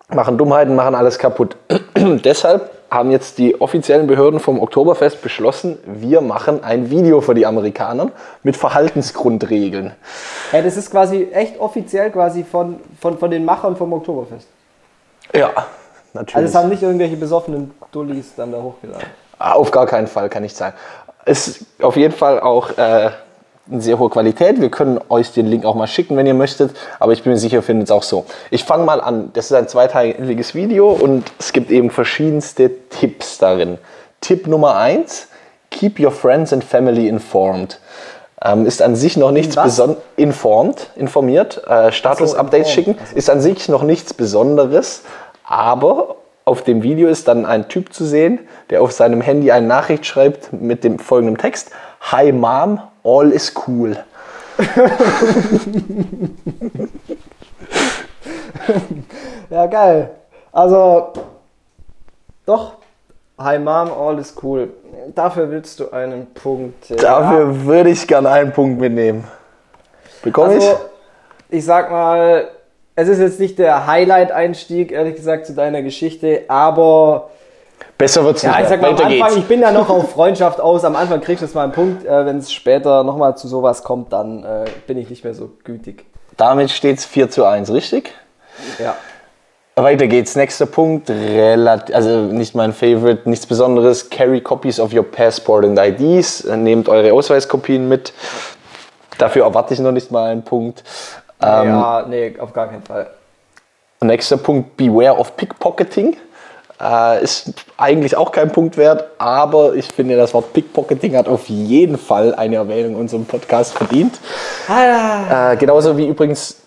Machen 0.09 0.39
Dummheiten, 0.39 0.75
machen 0.75 0.95
alles 0.95 1.19
kaputt. 1.19 1.55
Deshalb 1.95 2.71
haben 2.89 3.11
jetzt 3.11 3.37
die 3.37 3.61
offiziellen 3.61 4.07
Behörden 4.07 4.39
vom 4.39 4.59
Oktoberfest 4.59 5.21
beschlossen, 5.21 5.77
wir 5.85 6.21
machen 6.21 6.63
ein 6.63 6.89
Video 6.89 7.21
für 7.21 7.35
die 7.35 7.45
Amerikaner 7.45 8.11
mit 8.41 8.57
Verhaltensgrundregeln. 8.57 9.93
Hey, 10.49 10.63
das 10.63 10.77
ist 10.77 10.89
quasi 10.89 11.27
echt 11.31 11.59
offiziell 11.59 12.09
quasi 12.09 12.43
von, 12.43 12.79
von, 12.99 13.19
von 13.19 13.29
den 13.29 13.45
Machern 13.45 13.75
vom 13.75 13.93
Oktoberfest. 13.93 14.47
Ja, 15.33 15.51
natürlich. 16.13 16.35
Also 16.35 16.47
es 16.49 16.55
haben 16.55 16.69
nicht 16.69 16.83
irgendwelche 16.83 17.15
besoffenen 17.17 17.71
Dullis 17.91 18.33
dann 18.35 18.51
da 18.51 18.61
hochgeladen. 18.61 19.07
Ah, 19.39 19.53
Auf 19.53 19.71
gar 19.71 19.85
keinen 19.85 20.07
Fall, 20.07 20.29
kann 20.29 20.43
ich 20.43 20.53
sagen. 20.53 20.75
Ist 21.25 21.65
auf 21.81 21.95
jeden 21.95 22.13
Fall 22.13 22.39
auch 22.39 22.77
äh, 22.77 23.11
eine 23.71 23.81
sehr 23.81 23.97
hohe 23.97 24.09
Qualität. 24.09 24.59
Wir 24.59 24.69
können 24.69 24.99
euch 25.09 25.31
den 25.31 25.47
Link 25.47 25.65
auch 25.65 25.75
mal 25.75 25.87
schicken, 25.87 26.17
wenn 26.17 26.25
ihr 26.25 26.33
möchtet. 26.33 26.71
Aber 26.99 27.13
ich 27.13 27.23
bin 27.23 27.31
mir 27.31 27.39
sicher, 27.39 27.57
ihr 27.57 27.63
findet 27.63 27.87
es 27.87 27.91
auch 27.91 28.03
so. 28.03 28.25
Ich 28.51 28.63
fange 28.65 28.83
mal 28.83 28.99
an. 29.01 29.31
Das 29.33 29.45
ist 29.45 29.53
ein 29.53 29.67
zweiteiliges 29.67 30.53
Video 30.53 30.91
und 30.91 31.31
es 31.39 31.53
gibt 31.53 31.71
eben 31.71 31.89
verschiedenste 31.89 32.71
Tipps 32.89 33.37
darin. 33.37 33.77
Tipp 34.21 34.47
Nummer 34.47 34.75
eins: 34.75 35.27
Keep 35.71 35.99
your 35.99 36.11
friends 36.11 36.51
and 36.53 36.63
family 36.63 37.07
informed. 37.07 37.79
Ähm, 38.45 38.65
ist 38.65 38.81
an 38.81 38.95
sich 38.97 39.15
noch 39.15 39.31
nichts 39.31 39.55
besonderes. 39.55 40.03
Informed, 40.17 40.89
informiert. 40.97 41.61
Äh, 41.65 41.93
Status-Updates 41.93 42.67
informed. 42.75 42.97
schicken. 42.97 43.15
Ist 43.15 43.29
an 43.29 43.39
sich 43.39 43.69
noch 43.69 43.83
nichts 43.83 44.13
Besonderes. 44.13 45.03
Aber 45.53 46.15
auf 46.45 46.63
dem 46.63 46.81
Video 46.81 47.07
ist 47.09 47.27
dann 47.27 47.45
ein 47.45 47.69
Typ 47.69 47.93
zu 47.93 48.05
sehen, 48.05 48.39
der 48.71 48.81
auf 48.81 48.91
seinem 48.91 49.21
Handy 49.21 49.51
eine 49.51 49.67
Nachricht 49.67 50.03
schreibt 50.03 50.51
mit 50.51 50.83
dem 50.83 50.97
folgenden 50.97 51.37
Text: 51.37 51.69
Hi 52.11 52.31
Mom, 52.31 52.81
all 53.03 53.31
is 53.31 53.53
cool. 53.67 53.95
Ja, 59.49 59.67
geil. 59.67 60.09
Also, 60.51 61.13
doch. 62.47 62.73
Hi 63.37 63.59
Mom, 63.59 63.91
all 63.91 64.17
is 64.17 64.33
cool. 64.41 64.69
Dafür 65.13 65.51
willst 65.51 65.79
du 65.79 65.91
einen 65.91 66.33
Punkt. 66.33 66.89
ja. 66.89 66.95
Dafür 66.95 67.65
würde 67.65 67.91
ich 67.91 68.07
gern 68.07 68.25
einen 68.25 68.53
Punkt 68.53 68.79
mitnehmen. 68.79 69.25
Bekomme 70.23 70.53
Also, 70.53 70.79
ich 71.49 71.63
sag 71.63 71.91
mal, 71.91 72.47
es 72.95 73.07
ist 73.07 73.19
jetzt 73.19 73.39
nicht 73.39 73.59
der 73.59 73.87
Highlight-Einstieg, 73.87 74.91
ehrlich 74.91 75.15
gesagt, 75.15 75.45
zu 75.45 75.53
deiner 75.53 75.81
Geschichte, 75.81 76.43
aber? 76.47 77.29
Besser 77.97 78.23
wird's 78.23 78.41
ja, 78.41 78.51
nicht. 78.51 78.61
ich 78.63 78.67
sag 78.69 78.81
mal, 78.81 78.89
am 78.89 78.93
Weiter 78.95 79.05
Anfang, 79.05 79.27
geht's. 79.27 79.37
ich 79.37 79.47
bin 79.47 79.61
ja 79.61 79.71
noch 79.71 79.89
auf 79.89 80.11
Freundschaft 80.13 80.59
aus. 80.59 80.83
Am 80.83 80.95
Anfang 80.95 81.21
kriegst 81.21 81.41
du 81.41 81.45
jetzt 81.45 81.55
mal 81.55 81.63
einen 81.63 81.71
Punkt. 81.71 82.05
Äh, 82.05 82.25
Wenn 82.25 82.37
es 82.37 82.51
später 82.51 83.03
nochmal 83.03 83.37
zu 83.37 83.47
sowas 83.47 83.83
kommt, 83.83 84.13
dann 84.13 84.43
äh, 84.43 84.65
bin 84.87 84.97
ich 84.97 85.09
nicht 85.09 85.23
mehr 85.23 85.33
so 85.33 85.51
gütig. 85.63 86.05
Damit 86.37 86.71
steht 86.71 86.99
es 86.99 87.05
4 87.05 87.29
zu 87.29 87.45
1, 87.45 87.71
richtig? 87.71 88.11
Ja. 88.79 88.95
Weiter 89.75 90.07
geht's. 90.07 90.35
Nächster 90.35 90.65
Punkt. 90.67 91.09
Relat 91.09 91.91
also 91.91 92.09
nicht 92.09 92.53
mein 92.55 92.73
Favorite, 92.73 93.27
nichts 93.27 93.47
Besonderes. 93.47 94.09
Carry 94.09 94.41
copies 94.41 94.79
of 94.79 94.93
your 94.93 95.03
passport 95.03 95.65
and 95.65 95.79
IDs. 95.79 96.41
Äh, 96.45 96.57
Nehmt 96.57 96.89
eure 96.89 97.13
Ausweiskopien 97.13 97.87
mit. 97.87 98.13
Dafür 99.17 99.45
erwarte 99.45 99.73
ich 99.73 99.79
noch 99.79 99.91
nicht 99.91 100.11
mal 100.11 100.29
einen 100.29 100.43
Punkt. 100.43 100.83
Ähm, 101.43 101.67
ja, 101.67 102.05
nee, 102.07 102.35
auf 102.39 102.53
gar 102.53 102.67
keinen 102.67 102.83
Fall. 102.83 103.07
Nächster 104.01 104.37
Punkt, 104.37 104.75
beware 104.77 105.17
of 105.17 105.35
pickpocketing. 105.37 106.17
Äh, 106.81 107.23
ist 107.23 107.53
eigentlich 107.77 108.17
auch 108.17 108.31
kein 108.31 108.51
Punkt 108.51 108.75
wert, 108.77 109.05
aber 109.17 109.73
ich 109.75 109.85
finde, 109.87 110.17
das 110.17 110.33
Wort 110.33 110.51
Pickpocketing 110.53 111.15
hat 111.15 111.27
auf 111.29 111.47
jeden 111.47 111.97
Fall 111.97 112.35
eine 112.35 112.57
Erwähnung 112.57 112.93
in 112.93 112.99
unserem 113.01 113.25
Podcast 113.25 113.73
verdient. 113.77 114.19
Ah, 114.67 115.53
Äh, 115.53 115.57
genauso 115.57 115.95
wie 115.97 116.07
übrigens 116.07 116.57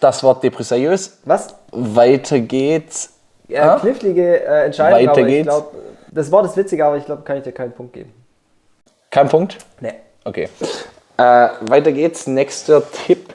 das 0.00 0.22
Wort 0.22 0.42
depressariös. 0.42 1.18
was? 1.24 1.54
Weiter 1.70 2.40
geht's. 2.40 3.14
Ja, 3.48 3.76
knifflige 3.78 4.44
äh, 4.44 4.64
Entscheidung, 4.66 4.98
Weiter 5.00 5.10
aber 5.12 5.20
ich 5.20 5.26
geht's. 5.26 5.48
glaube, 5.48 5.68
das 6.10 6.30
Wort 6.32 6.46
ist 6.46 6.56
witzig, 6.56 6.82
aber 6.82 6.96
ich 6.96 7.06
glaube, 7.06 7.22
kann 7.22 7.38
ich 7.38 7.44
dir 7.44 7.52
keinen 7.52 7.72
Punkt 7.72 7.94
geben. 7.94 8.12
Kein 9.10 9.28
Punkt? 9.28 9.56
Nee. 9.80 9.94
Okay. 10.24 10.48
Äh, 11.16 11.22
weiter 11.70 11.92
geht's. 11.92 12.26
Nächster 12.26 12.82
Tipp. 12.90 13.31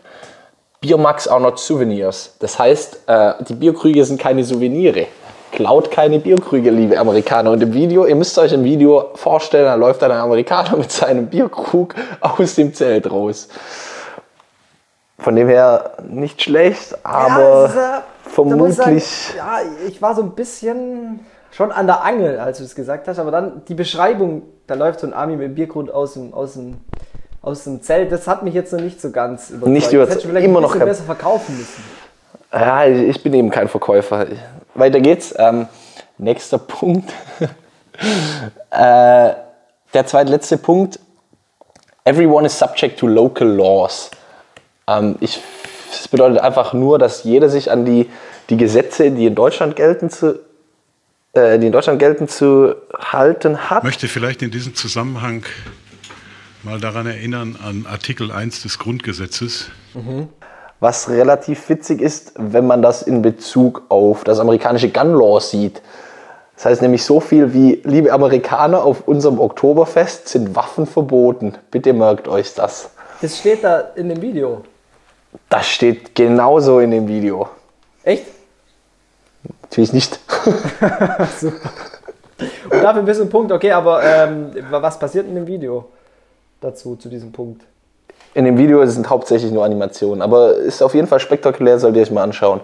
Biermax 0.82 1.28
are 1.28 1.42
not 1.42 1.60
souvenirs. 1.60 2.36
Das 2.40 2.60
heißt, 2.60 3.02
äh, 3.08 3.34
die 3.48 3.54
Bierkrüge 3.54 4.04
sind 4.06 4.20
keine 4.20 4.44
Souvenire. 4.44 5.08
Klaut 5.52 5.90
keine 5.90 6.20
Bierkrüge, 6.20 6.70
liebe 6.70 7.00
Amerikaner. 7.00 7.52
Und 7.52 7.64
im 7.64 7.74
Video, 7.74 8.06
ihr 8.06 8.16
müsst 8.16 8.38
euch 8.38 8.54
im 8.54 8.64
Video 8.64 9.12
vorstellen, 9.16 9.66
da 9.66 9.76
läuft 9.76 10.02
dann 10.02 10.12
ein 10.12 10.20
Amerikaner 10.20 10.78
mit 10.78 10.92
seinem 10.92 11.28
Bierkrug 11.28 11.96
aus 12.22 12.56
dem 12.56 12.74
Zelt 12.74 13.10
raus. 13.10 13.48
Von 15.20 15.36
dem 15.36 15.48
her 15.48 15.94
nicht 16.08 16.44
schlecht, 16.44 16.96
aber 17.04 17.66
es 17.66 17.72
ist, 17.72 17.78
äh, 17.78 18.30
vermutlich. 18.30 18.76
Sagen, 18.76 19.38
ja, 19.38 19.60
ich 19.88 20.00
war 20.02 20.14
so 20.14 20.22
ein 20.22 20.32
bisschen 20.32 21.22
schon 21.52 21.72
an 21.72 21.88
der 21.88 22.04
Angel, 22.04 22.40
als 22.40 22.60
du 22.60 22.64
es 22.64 22.76
gesagt 22.76 23.08
hast, 23.08 23.18
aber 23.18 23.32
dann 23.32 23.64
die 23.68 23.74
Beschreibung, 23.74 24.44
da 24.68 24.76
läuft 24.76 25.00
so 25.00 25.08
ein 25.08 25.14
Army 25.14 25.38
mit 25.38 25.48
dem 25.48 25.56
Biergrund 25.56 25.92
aus 25.92 26.14
dem, 26.14 26.36
aus 26.36 26.54
dem, 26.54 26.78
aus 27.48 27.64
dem 27.64 27.82
Zelt, 27.82 28.12
das 28.12 28.28
hat 28.28 28.44
mich 28.44 28.54
jetzt 28.54 28.74
noch 28.74 28.82
nicht 28.82 29.00
so 29.00 29.10
ganz 29.10 29.50
überzeugt. 29.50 29.72
Nicht 29.72 29.86
das 29.88 29.94
überzeugt, 29.94 30.24
du 30.26 30.28
vielleicht 30.28 30.46
immer 30.46 30.60
ein 30.60 30.64
noch 30.64 30.78
besser 30.78 31.04
verkaufen 31.04 31.58
müssen. 31.58 31.82
Ja, 32.52 32.86
ich 32.86 33.24
bin 33.24 33.34
eben 33.34 33.50
kein 33.50 33.70
Verkäufer. 33.70 34.28
Weiter 34.76 35.00
geht's. 35.00 35.34
Ähm, 35.38 35.68
nächster 36.18 36.58
Punkt. 36.58 37.10
äh, 38.70 39.32
der 39.94 40.06
zweitletzte 40.06 40.58
Punkt. 40.58 41.00
Everyone 42.04 42.46
is 42.46 42.58
subject 42.58 43.00
to 43.00 43.08
local 43.08 43.48
laws. 43.48 44.12
Ähm, 44.86 45.16
ich, 45.22 45.42
das 45.90 46.10
bedeutet 46.10 46.40
einfach 46.40 46.74
nur, 46.74 47.00
dass 47.00 47.24
jeder 47.24 47.48
sich 47.48 47.72
an 47.72 47.86
die, 47.86 48.10
die 48.50 48.58
Gesetze, 48.58 49.10
die 49.12 49.26
in 49.26 49.36
Deutschland 49.36 49.78
gelten, 49.78 50.10
zu, 50.10 50.40
äh, 51.32 51.58
die 51.60 51.68
in 51.68 51.72
Deutschland 51.72 52.00
gelten, 52.00 52.28
zu 52.28 52.76
halten 52.94 53.70
hat. 53.70 53.80
Ich 53.80 53.86
möchte 53.86 54.08
vielleicht 54.10 54.42
in 54.42 54.52
diesem 54.52 54.76
Zusammenhang 54.76 55.46
mal 56.68 56.82
daran 56.82 57.08
erinnern 57.08 57.58
an 57.64 57.86
Artikel 57.90 58.30
1 58.30 58.64
des 58.64 58.78
Grundgesetzes. 58.78 59.70
Was 60.82 61.10
relativ 61.10 61.70
witzig 61.70 62.02
ist, 62.02 62.34
wenn 62.36 62.68
man 62.68 62.82
das 62.82 63.04
in 63.04 63.22
Bezug 63.22 63.84
auf 63.88 64.26
das 64.26 64.38
amerikanische 64.40 64.90
Gun 64.90 65.14
Law 65.14 65.40
sieht. 65.40 65.82
Das 66.56 66.66
heißt 66.66 66.82
nämlich 66.82 67.06
so 67.06 67.22
viel 67.22 67.54
wie, 67.54 67.82
liebe 67.86 68.12
Amerikaner, 68.12 68.84
auf 68.84 69.08
unserem 69.08 69.40
Oktoberfest 69.40 70.28
sind 70.28 70.58
Waffen 70.58 70.86
verboten. 70.86 71.54
Bitte 71.72 71.94
merkt 71.94 72.28
euch 72.28 72.54
das. 72.54 72.90
Das 73.22 73.38
steht 73.38 73.64
da 73.64 73.80
in 73.96 74.10
dem 74.10 74.22
Video. 74.22 74.66
Das 75.48 75.68
steht 75.68 76.16
genauso 76.16 76.82
in 76.82 76.92
dem 76.92 77.08
Video. 77.08 77.48
Echt? 78.04 78.26
Natürlich 79.62 79.94
nicht. 79.94 80.20
Und 82.70 82.84
dafür 82.84 83.22
ein 83.22 83.30
Punkt, 83.30 83.54
okay, 83.54 83.72
aber 83.72 84.04
ähm, 84.04 84.52
was 84.70 85.00
passiert 85.00 85.28
in 85.28 85.36
dem 85.36 85.48
Video 85.48 85.88
dazu, 86.62 86.96
zu 86.96 87.10
diesem 87.10 87.32
Punkt? 87.32 87.64
In 88.34 88.46
dem 88.46 88.58
Video 88.58 88.86
sind 88.86 89.10
hauptsächlich 89.10 89.52
nur 89.52 89.66
Animationen, 89.66 90.22
aber 90.22 90.54
ist 90.56 90.82
auf 90.82 90.94
jeden 90.94 91.08
Fall 91.08 91.20
spektakulär, 91.20 91.80
sollt 91.80 91.96
ihr 91.96 92.02
euch 92.04 92.12
mal 92.12 92.24
anschauen. 92.24 92.62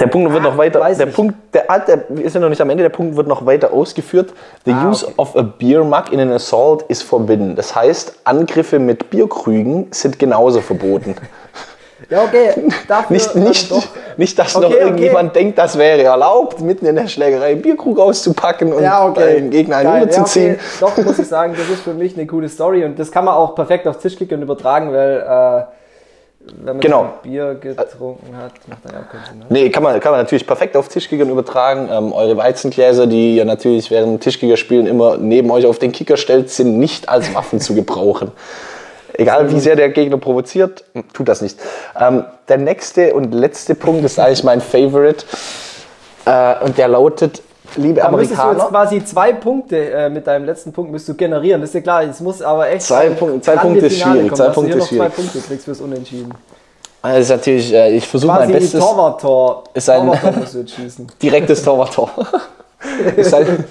Der 0.00 0.06
Punkt 0.06 0.32
wird 0.32 0.42
noch 0.42 0.56
weiter. 0.56 0.80
Der. 0.94 1.06
Punkt, 1.06 1.34
der, 1.52 1.68
ah, 1.70 1.78
der, 1.80 2.04
wir 2.08 2.30
sind 2.30 2.42
noch 2.42 2.48
nicht 2.48 2.60
am 2.60 2.70
Ende. 2.70 2.84
Der 2.84 2.90
Punkt 2.90 3.16
wird 3.16 3.26
noch 3.26 3.44
weiter 3.46 3.72
ausgeführt. 3.72 4.32
The 4.64 4.72
Ah, 4.72 4.88
use 4.88 5.04
okay. 5.04 5.14
of 5.16 5.36
a 5.36 5.42
beer 5.42 5.82
mug 5.82 6.12
in 6.12 6.20
an 6.20 6.30
assault 6.30 6.82
is 6.88 7.02
forbidden. 7.02 7.56
Das 7.56 7.74
heißt, 7.74 8.20
Angriffe 8.24 8.78
mit 8.78 9.10
Bierkrügen 9.10 9.88
sind 9.90 10.18
genauso 10.18 10.60
verboten. 10.60 11.16
Ja, 12.10 12.22
okay, 12.22 12.50
dafür 12.88 13.14
Nicht, 13.14 13.34
nicht, 13.34 13.70
doch. 13.72 13.82
Nicht 14.18 14.38
dass 14.38 14.54
Okay, 14.54 14.64
noch 14.66 14.72
okay. 14.72 14.82
irgendjemand 14.82 15.34
denkt, 15.34 15.56
das 15.58 15.78
wäre 15.78 16.02
erlaubt, 16.02 16.60
mitten 16.60 16.84
in 16.84 16.96
der 16.96 17.08
Schlägerei 17.08 17.52
einen 17.52 17.62
Bierkrug 17.62 17.98
auszupacken 17.98 18.72
und 18.72 18.82
Ja, 18.82 19.06
okay. 19.06 19.36
den 19.36 19.50
Gegner 19.50 19.78
einen 19.78 19.88
Geil. 19.90 20.02
überzuziehen. 20.02 20.56
Ja, 20.80 20.86
okay. 20.86 20.96
Doch, 21.00 21.04
muss 21.06 21.18
ich 21.18 21.28
sagen, 21.28 21.54
das 21.56 21.68
ist 21.70 21.82
für 21.82 21.94
mich 21.94 22.16
eine 22.16 22.26
coole 22.26 22.48
Story 22.48 22.84
und 22.84 22.98
das 22.98 23.10
kann 23.10 23.24
man 23.24 23.34
auch 23.34 23.54
perfekt 23.54 23.86
auf 23.86 23.98
Tischkickern 23.98 24.42
übertragen, 24.42 24.92
weil 24.92 25.18
äh, 25.18 25.62
wenn 26.64 26.76
man 26.76 26.80
Genau. 26.80 27.08
Bier 27.22 27.54
getrunken 27.60 28.34
hat, 28.36 28.52
macht 28.68 28.84
dann 28.84 28.92
ja 28.94 29.00
auch 29.00 29.12
keinen 29.12 29.24
Sinn. 29.26 29.38
Ne? 29.40 29.44
Nee, 29.50 29.70
kann 29.70 29.82
man, 29.82 30.00
kann 30.00 30.12
man 30.12 30.20
natürlich 30.22 30.46
perfekt 30.46 30.76
auf 30.76 30.88
Tischkickern 30.88 31.28
übertragen. 31.28 31.88
Ähm, 31.92 32.12
eure 32.12 32.36
Weizengläser, 32.36 33.06
die 33.06 33.36
ihr 33.36 33.44
natürlich 33.44 33.90
während 33.90 34.22
Tischkickerspielen 34.22 34.86
immer 34.86 35.16
neben 35.18 35.50
euch 35.50 35.66
auf 35.66 35.78
den 35.78 35.92
Kicker 35.92 36.16
stellt, 36.16 36.50
sind 36.50 36.78
nicht 36.78 37.08
als 37.08 37.34
Waffen 37.34 37.60
zu 37.60 37.74
gebrauchen. 37.74 38.32
Egal 39.18 39.50
wie 39.52 39.58
sehr 39.60 39.74
der 39.76 39.88
Gegner 39.90 40.16
provoziert, 40.16 40.84
tut 41.12 41.28
das 41.28 41.42
nicht. 41.42 41.58
Ähm, 41.98 42.24
der 42.48 42.56
nächste 42.56 43.12
und 43.14 43.34
letzte 43.34 43.74
Punkt 43.74 44.04
ist 44.04 44.18
eigentlich 44.18 44.44
mein 44.44 44.60
Favorite. 44.60 45.26
Äh, 46.24 46.64
und 46.64 46.78
der 46.78 46.86
lautet, 46.88 47.42
liebe 47.76 48.00
Da 48.00 48.10
müsstest 48.10 48.30
du 48.30 48.34
jetzt 48.34 48.40
Amerikaner, 48.60 48.68
quasi 48.70 49.04
zwei 49.04 49.32
Punkte 49.32 49.90
äh, 49.90 50.08
mit 50.08 50.26
deinem 50.26 50.44
letzten 50.46 50.72
Punkt 50.72 50.92
müsst 50.92 51.08
du 51.08 51.14
generieren. 51.14 51.60
Das 51.60 51.70
ist 51.70 51.74
ja 51.74 51.80
klar, 51.80 52.04
es 52.04 52.20
muss 52.20 52.40
aber 52.40 52.68
echt 52.70 52.82
Zwei 52.82 53.10
Punkt- 53.10 53.44
zwei 53.44 53.56
Punkte 53.56 53.86
ist 53.86 53.98
schwierig, 54.00 54.28
kommen, 54.28 54.36
zwei 54.36 54.46
du 54.46 54.52
Punkte 54.52 54.72
hier 54.74 54.76
ist 54.76 54.82
noch 54.84 54.88
zwei 54.88 54.96
schwierig. 54.96 55.14
Punkte 55.16 55.38
kriegst 55.40 55.64
fürs 55.64 55.80
Unentschieden. 55.80 56.34
das 57.02 57.18
ist 57.18 57.30
natürlich, 57.30 57.72
äh, 57.74 57.96
ich 57.96 58.06
versuche 58.06 58.32
mein 58.32 58.52
Bestes. 58.52 58.78
Torwart-Tor. 58.80 59.64
Ist 59.74 59.90
ein- 59.90 60.06
Torwart-Tor 60.06 60.64
du 60.98 61.06
direktes 61.20 61.62
Torwarttor. 61.64 62.10
ist, 63.16 63.34
ein, 63.34 63.64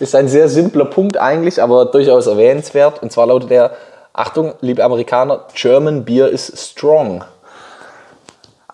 ist 0.00 0.14
ein 0.16 0.26
sehr 0.26 0.48
simpler 0.48 0.86
Punkt 0.86 1.16
eigentlich, 1.16 1.62
aber 1.62 1.84
durchaus 1.86 2.26
erwähnenswert. 2.26 3.00
Und 3.02 3.12
zwar 3.12 3.26
lautet 3.28 3.50
der, 3.50 3.70
Achtung, 4.16 4.54
liebe 4.60 4.84
Amerikaner, 4.84 5.40
German 5.54 6.04
Beer 6.04 6.28
is 6.28 6.52
strong. 6.56 7.24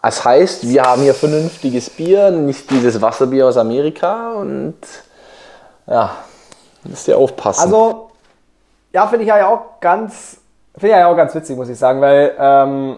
Das 0.02 0.22
heißt, 0.22 0.68
wir 0.68 0.82
haben 0.82 1.00
hier 1.00 1.14
vernünftiges 1.14 1.88
Bier, 1.88 2.30
nicht 2.30 2.70
dieses 2.70 3.00
Wasserbier 3.00 3.46
aus 3.46 3.56
Amerika 3.56 4.34
und 4.34 4.76
ja, 5.86 6.14
müsst 6.84 7.08
ihr 7.08 7.16
aufpassen. 7.16 7.62
Also, 7.62 8.10
ja, 8.92 9.06
finde 9.06 9.24
ich 9.24 9.28
ja 9.28 9.48
auch 9.48 9.80
ganz, 9.80 10.36
finde 10.74 10.88
ich 10.88 11.00
ja 11.00 11.06
auch 11.06 11.16
ganz 11.16 11.34
witzig, 11.34 11.56
muss 11.56 11.70
ich 11.70 11.78
sagen, 11.78 12.02
weil 12.02 12.34
ähm, 12.38 12.96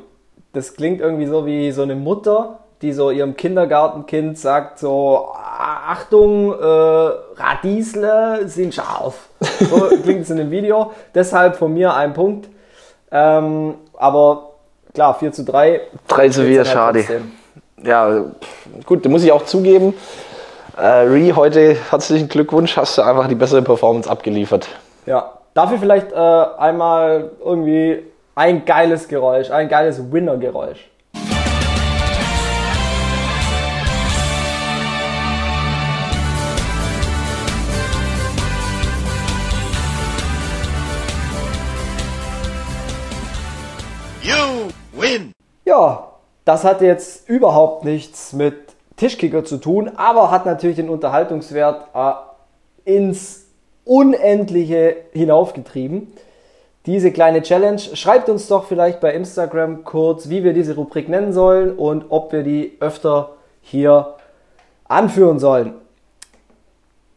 das 0.53 0.75
klingt 0.75 1.01
irgendwie 1.01 1.27
so 1.27 1.47
wie 1.47 1.71
so 1.71 1.83
eine 1.83 1.95
Mutter, 1.95 2.59
die 2.83 2.93
so 2.93 3.11
ihrem 3.11 3.37
Kindergartenkind 3.37 4.37
sagt 4.39 4.79
so, 4.81 5.29
"Ah, 5.35 5.93
Achtung, 5.93 6.53
äh, 6.53 6.63
Radiesle 7.41 8.43
sind 8.49 8.75
scharf. 8.75 9.29
So 9.61 9.89
klingt 10.03 10.23
es 10.23 10.31
in 10.31 10.37
dem 10.37 10.51
Video. 10.51 10.93
Deshalb 11.15 11.57
von 11.57 11.73
mir 11.73 11.95
ein 11.95 12.13
Punkt. 12.13 12.49
Ähm, 13.11 13.75
aber 13.97 14.51
klar, 14.95 15.15
4 15.15 15.33
zu 15.33 15.45
3. 15.45 15.81
3 16.09 16.29
zu 16.29 16.43
4, 16.43 16.51
Jetzt 16.51 16.69
halt 16.69 16.77
schade. 16.77 16.99
trotzdem. 17.01 17.33
Ja, 17.85 18.25
gut, 18.87 19.05
da 19.05 19.09
muss 19.09 19.25
ich 19.25 19.33
auch 19.33 19.45
zugeben. 19.45 19.95
Äh, 20.77 20.87
Ree, 20.87 21.33
heute 21.35 21.77
herzlichen 21.91 22.29
Glückwunsch, 22.29 22.77
hast 22.77 22.97
du 22.97 23.03
einfach 23.03 23.29
die 23.29 23.35
bessere 23.35 23.63
Performance 23.63 24.09
abgeliefert. 24.09 24.69
Ja, 25.07 25.33
dafür 25.55 25.79
vielleicht 25.79 26.13
äh, 26.13 26.17
einmal 26.17 27.31
irgendwie 27.45 28.05
ein 28.35 28.65
geiles 28.65 29.09
Geräusch, 29.09 29.51
ein 29.51 29.69
geiles 29.69 30.11
Winner-Geräusch. 30.13 30.89
Das 46.45 46.65
hat 46.65 46.81
jetzt 46.81 47.29
überhaupt 47.29 47.85
nichts 47.85 48.33
mit 48.33 48.57
Tischkicker 48.97 49.45
zu 49.45 49.59
tun, 49.59 49.91
aber 49.97 50.31
hat 50.31 50.47
natürlich 50.47 50.77
den 50.77 50.89
Unterhaltungswert 50.89 51.89
äh, 51.95 52.13
ins 52.85 53.47
Unendliche 53.85 54.97
hinaufgetrieben. 55.13 56.13
Diese 56.87 57.13
kleine 57.13 57.43
Challenge. 57.43 57.79
Schreibt 57.79 58.29
uns 58.29 58.49
doch 58.49 58.65
vielleicht 58.65 59.01
bei 59.01 59.15
Instagram 59.15 59.85
kurz, 59.85 60.29
wie 60.29 60.43
wir 60.43 60.53
diese 60.53 60.75
Rubrik 60.75 61.09
nennen 61.09 61.33
sollen 61.33 61.77
und 61.77 62.07
ob 62.09 62.33
wir 62.33 62.43
die 62.43 62.77
öfter 62.81 63.31
hier 63.61 64.15
anführen 64.85 65.39
sollen. 65.39 65.75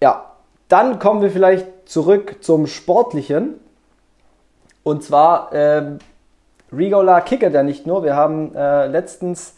Ja, 0.02 0.32
dann 0.68 1.00
kommen 1.00 1.22
wir 1.22 1.32
vielleicht 1.32 1.68
zurück 1.86 2.38
zum 2.42 2.68
Sportlichen. 2.68 3.60
Und 4.84 5.04
zwar 5.04 5.50
ähm, 5.52 5.98
Rigola 6.72 7.22
kickert 7.22 7.54
ja 7.54 7.64
nicht 7.64 7.86
nur. 7.86 8.04
Wir 8.04 8.16
haben 8.16 8.56
äh, 8.56 8.88
letztens 8.88 9.56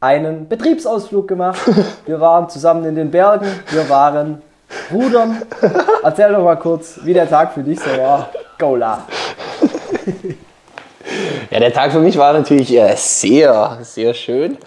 einen 0.00 0.48
Betriebsausflug 0.48 1.28
gemacht. 1.28 1.60
Wir 2.06 2.20
waren 2.20 2.48
zusammen 2.48 2.84
in 2.84 2.94
den 2.94 3.10
Bergen. 3.10 3.46
Wir 3.70 3.88
waren 3.88 4.42
rudern. 4.92 5.42
Erzähl 6.02 6.32
doch 6.32 6.44
mal 6.44 6.56
kurz, 6.56 7.00
wie 7.04 7.14
der 7.14 7.28
Tag 7.28 7.52
für 7.52 7.62
dich 7.62 7.80
so 7.80 7.90
war. 7.90 8.30
Gola. 8.58 9.02
Ja, 11.50 11.60
der 11.60 11.72
Tag 11.72 11.92
für 11.92 12.00
mich 12.00 12.18
war 12.18 12.34
natürlich 12.34 12.72
äh, 12.74 12.94
sehr, 12.96 13.78
sehr 13.80 14.12
schön. 14.12 14.58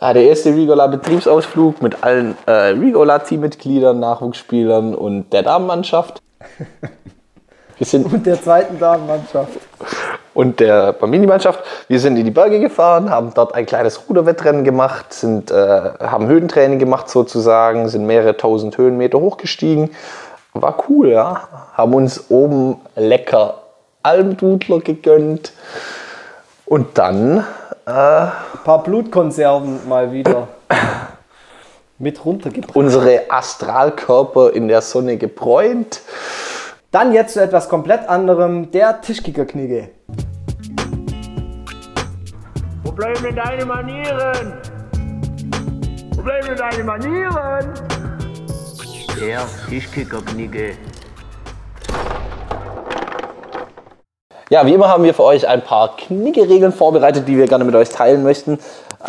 Äh, 0.00 0.14
der 0.14 0.24
erste 0.24 0.54
Rigola-Betriebsausflug 0.54 1.82
mit 1.82 2.02
allen 2.02 2.36
äh, 2.46 2.50
Rigola-Teammitgliedern, 2.50 4.00
Nachwuchsspielern 4.00 4.94
und 4.94 5.30
der 5.32 5.42
Damenmannschaft. 5.42 6.22
Wir 7.78 7.86
sind 7.86 8.12
Und 8.12 8.24
der 8.24 8.40
zweiten 8.40 8.78
Damenmannschaft. 8.78 9.58
Und 10.34 10.60
der 10.60 10.92
Bambini-Mannschaft. 10.92 11.60
Wir 11.88 12.00
sind 12.00 12.16
in 12.16 12.24
die 12.24 12.30
Berge 12.30 12.60
gefahren, 12.60 13.10
haben 13.10 13.32
dort 13.34 13.54
ein 13.54 13.66
kleines 13.66 14.08
Ruderwettrennen 14.08 14.64
gemacht, 14.64 15.12
sind, 15.12 15.50
äh, 15.50 15.54
haben 16.00 16.26
Höhentraining 16.26 16.78
gemacht 16.78 17.08
sozusagen, 17.08 17.88
sind 17.88 18.06
mehrere 18.06 18.36
tausend 18.36 18.76
Höhenmeter 18.76 19.18
hochgestiegen. 19.20 19.90
War 20.52 20.84
cool, 20.88 21.10
ja. 21.10 21.48
Haben 21.72 21.94
uns 21.94 22.30
oben 22.30 22.80
lecker 22.96 23.62
Almdudler 24.02 24.80
gegönnt. 24.80 25.52
Und 26.66 26.98
dann, 26.98 27.44
Ein 27.86 28.32
paar 28.64 28.82
Blutkonserven 28.82 29.88
mal 29.88 30.12
wieder 30.12 30.48
mit 31.98 32.24
runtergebracht. 32.24 32.76
unsere 32.76 33.22
Astralkörper 33.28 34.52
in 34.52 34.68
der 34.68 34.80
Sonne 34.80 35.16
gebräunt. 35.16 36.00
Dann 36.90 37.12
jetzt 37.12 37.34
zu 37.34 37.42
etwas 37.42 37.68
komplett 37.68 38.08
anderem. 38.08 38.70
Der 38.70 39.00
Tischkickerknigge. 39.00 39.90
Bleiben 42.94 43.24
denn 43.24 43.34
deine 43.34 43.66
Manieren? 43.66 44.52
Bleiben 46.22 46.46
denn 46.46 46.56
deine 46.56 46.84
Manieren? 46.84 47.74
Der 49.20 49.40
Tischkickerknigge. 49.68 50.76
Ja, 54.48 54.64
wie 54.64 54.74
immer 54.74 54.88
haben 54.88 55.02
wir 55.02 55.12
für 55.12 55.24
euch 55.24 55.48
ein 55.48 55.64
paar 55.64 55.96
Knigge-Regeln 55.96 56.72
vorbereitet, 56.72 57.26
die 57.26 57.36
wir 57.36 57.46
gerne 57.46 57.64
mit 57.64 57.74
euch 57.74 57.88
teilen 57.88 58.22
möchten. 58.22 58.60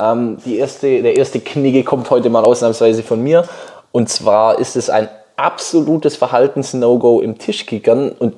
Ähm, 0.02 0.38
die 0.44 0.58
erste, 0.58 1.04
der 1.04 1.16
erste 1.16 1.40
Knigge 1.40 1.84
kommt 1.84 2.10
heute 2.10 2.32
mal 2.32 2.44
ausnahmsweise 2.44 3.04
von 3.04 3.22
mir. 3.22 3.48
Und 3.92 4.10
zwar 4.10 4.58
ist 4.58 4.76
es 4.76 4.90
ein 4.90 5.10
absolutes 5.36 6.16
Verhaltens-No-Go 6.16 7.22
im 7.22 7.38
Tischkickern. 7.38 8.10
Und 8.10 8.34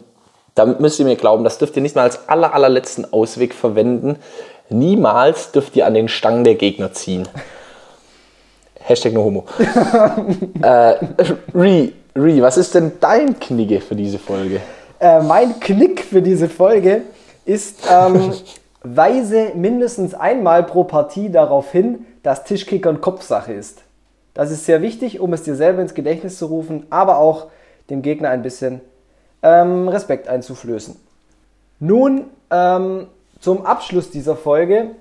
damit 0.55 0.81
müsst 0.81 0.99
ihr 0.99 1.05
mir 1.05 1.15
glauben, 1.15 1.45
das 1.45 1.57
dürft 1.57 1.77
ihr 1.77 1.81
nicht 1.81 1.95
mal 1.95 2.01
als 2.01 2.27
aller, 2.27 2.53
allerletzten 2.53 3.13
Ausweg 3.13 3.53
verwenden. 3.53 4.17
Niemals 4.69 5.51
dürft 5.51 5.75
ihr 5.75 5.85
an 5.85 5.93
den 5.93 6.07
Stangen 6.07 6.43
der 6.43 6.55
Gegner 6.55 6.93
ziehen. 6.93 7.27
Hashtag 8.79 9.13
no 9.13 9.23
homo. 9.23 9.45
äh, 10.61 10.95
Ri, 11.53 11.93
Ri, 12.15 12.41
was 12.41 12.57
ist 12.57 12.73
denn 12.75 12.93
dein 12.99 13.39
Knigge 13.39 13.81
für 13.81 13.95
diese 13.95 14.17
Folge? 14.17 14.61
Äh, 14.99 15.21
mein 15.21 15.59
Knick 15.59 16.01
für 16.01 16.21
diese 16.21 16.47
Folge 16.47 17.01
ist, 17.45 17.87
ähm, 17.89 18.33
weise 18.83 19.51
mindestens 19.55 20.13
einmal 20.13 20.63
pro 20.63 20.83
Partie 20.83 21.29
darauf 21.29 21.71
hin, 21.71 22.05
dass 22.23 22.43
Tischkickern 22.43 23.01
Kopfsache 23.01 23.53
ist. 23.53 23.81
Das 24.33 24.51
ist 24.51 24.65
sehr 24.65 24.81
wichtig, 24.81 25.19
um 25.19 25.33
es 25.33 25.43
dir 25.43 25.55
selber 25.55 25.81
ins 25.81 25.93
Gedächtnis 25.93 26.37
zu 26.37 26.45
rufen, 26.45 26.85
aber 26.89 27.17
auch 27.17 27.47
dem 27.89 28.01
Gegner 28.01 28.29
ein 28.29 28.43
bisschen 28.43 28.81
ähm, 29.41 29.87
Respekt 29.87 30.27
einzuflößen. 30.27 30.95
Nun 31.79 32.25
ähm, 32.51 33.07
zum 33.39 33.65
Abschluss 33.65 34.09
dieser 34.09 34.35
Folge. 34.35 34.91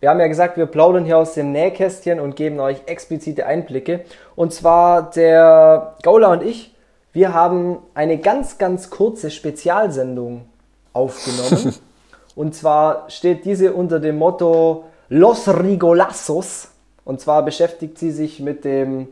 Wir 0.00 0.10
haben 0.10 0.20
ja 0.20 0.26
gesagt, 0.26 0.56
wir 0.56 0.66
plaudern 0.66 1.04
hier 1.04 1.18
aus 1.18 1.34
dem 1.34 1.52
Nähkästchen 1.52 2.20
und 2.20 2.36
geben 2.36 2.60
euch 2.60 2.82
explizite 2.86 3.46
Einblicke. 3.46 4.04
Und 4.34 4.52
zwar 4.52 5.10
der 5.10 5.94
Gaula 6.02 6.32
und 6.32 6.42
ich, 6.42 6.74
wir 7.12 7.32
haben 7.32 7.78
eine 7.94 8.18
ganz, 8.18 8.58
ganz 8.58 8.90
kurze 8.90 9.30
Spezialsendung 9.30 10.44
aufgenommen. 10.92 11.74
und 12.36 12.54
zwar 12.54 13.08
steht 13.08 13.44
diese 13.44 13.72
unter 13.72 14.00
dem 14.00 14.18
Motto 14.18 14.84
Los 15.08 15.48
Rigolazos. 15.48 16.68
Und 17.04 17.20
zwar 17.20 17.44
beschäftigt 17.44 17.98
sie 17.98 18.10
sich 18.10 18.40
mit 18.40 18.64
dem 18.64 19.08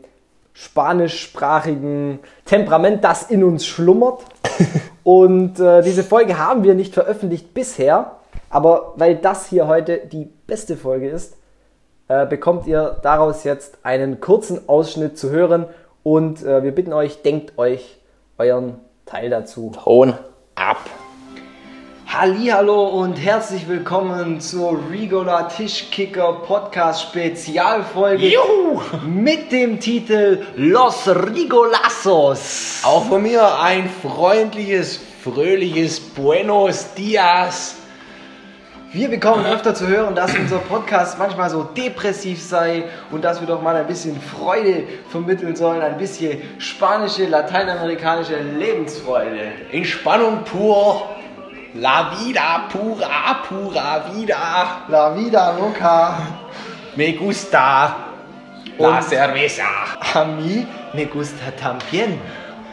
spanischsprachigen 0.53 2.19
Temperament, 2.45 3.03
das 3.03 3.23
in 3.23 3.43
uns 3.43 3.65
schlummert. 3.65 4.21
Und 5.03 5.59
äh, 5.59 5.81
diese 5.83 6.03
Folge 6.03 6.39
haben 6.39 6.63
wir 6.63 6.73
nicht 6.73 6.93
veröffentlicht 6.93 7.53
bisher, 7.53 8.14
aber 8.55 8.93
weil 8.95 9.17
das 9.17 9.47
hier 9.47 9.67
heute 9.67 9.97
die 9.97 10.29
beste 10.47 10.77
Folge 10.77 11.09
ist, 11.09 11.35
äh, 12.07 12.25
bekommt 12.25 12.67
ihr 12.67 12.97
daraus 13.03 13.43
jetzt 13.43 13.79
einen 13.83 14.21
kurzen 14.21 14.69
Ausschnitt 14.69 15.17
zu 15.17 15.29
hören 15.29 15.65
und 16.03 16.41
äh, 16.41 16.63
wir 16.63 16.71
bitten 16.71 16.93
euch, 16.93 17.21
denkt 17.21 17.57
euch 17.57 17.97
euren 18.37 18.79
Teil 19.05 19.29
dazu. 19.29 19.73
Ton 19.83 20.13
ab. 20.55 20.77
Hallo 22.07 22.87
und 22.87 23.15
herzlich 23.15 23.67
willkommen 23.67 24.39
zur 24.39 24.79
Rigola 24.89 25.49
Tischkicker 25.49 26.43
Podcast 26.47 27.01
Spezialfolge 27.01 28.37
mit 29.05 29.51
dem 29.51 29.81
Titel 29.81 30.43
Los 30.55 31.09
Rigolazos. 31.09 32.83
Auch 32.85 33.03
von 33.03 33.21
mir 33.21 33.59
ein 33.59 33.89
freundliches, 33.89 34.97
fröhliches 35.21 35.99
Buenos 35.99 36.93
Dias. 36.93 37.81
Wir 38.95 39.09
bekommen 39.09 39.45
öfter 39.45 39.75
zu 39.75 39.87
hören, 39.89 40.15
dass 40.15 40.33
unser 40.37 40.59
Podcast 40.59 41.19
manchmal 41.19 41.49
so 41.49 41.63
depressiv 41.63 42.41
sei 42.41 42.85
und 43.11 43.25
dass 43.25 43.41
wir 43.41 43.45
doch 43.47 43.61
mal 43.61 43.75
ein 43.75 43.87
bisschen 43.87 44.17
Freude 44.21 44.85
vermitteln 45.09 45.53
sollen, 45.53 45.81
ein 45.81 45.97
bisschen 45.97 46.41
spanische, 46.59 47.25
lateinamerikanische 47.25 48.37
Lebensfreude. 48.39 49.51
Entspannung 49.73 50.45
pur. 50.45 51.09
La 51.73 52.11
vida 52.17 52.69
pura, 52.71 53.41
pura 53.49 54.05
vida. 54.13 54.83
La 54.87 55.13
vida 55.13 55.51
loca. 55.59 56.15
Me 56.95 57.11
gusta. 57.11 57.97
La 58.79 58.87
Und- 58.87 59.03
cerveza. 59.03 59.65
A 60.13 60.23
mí 60.23 60.65
me 60.93 61.03
gusta 61.07 61.51
también. 61.61 62.17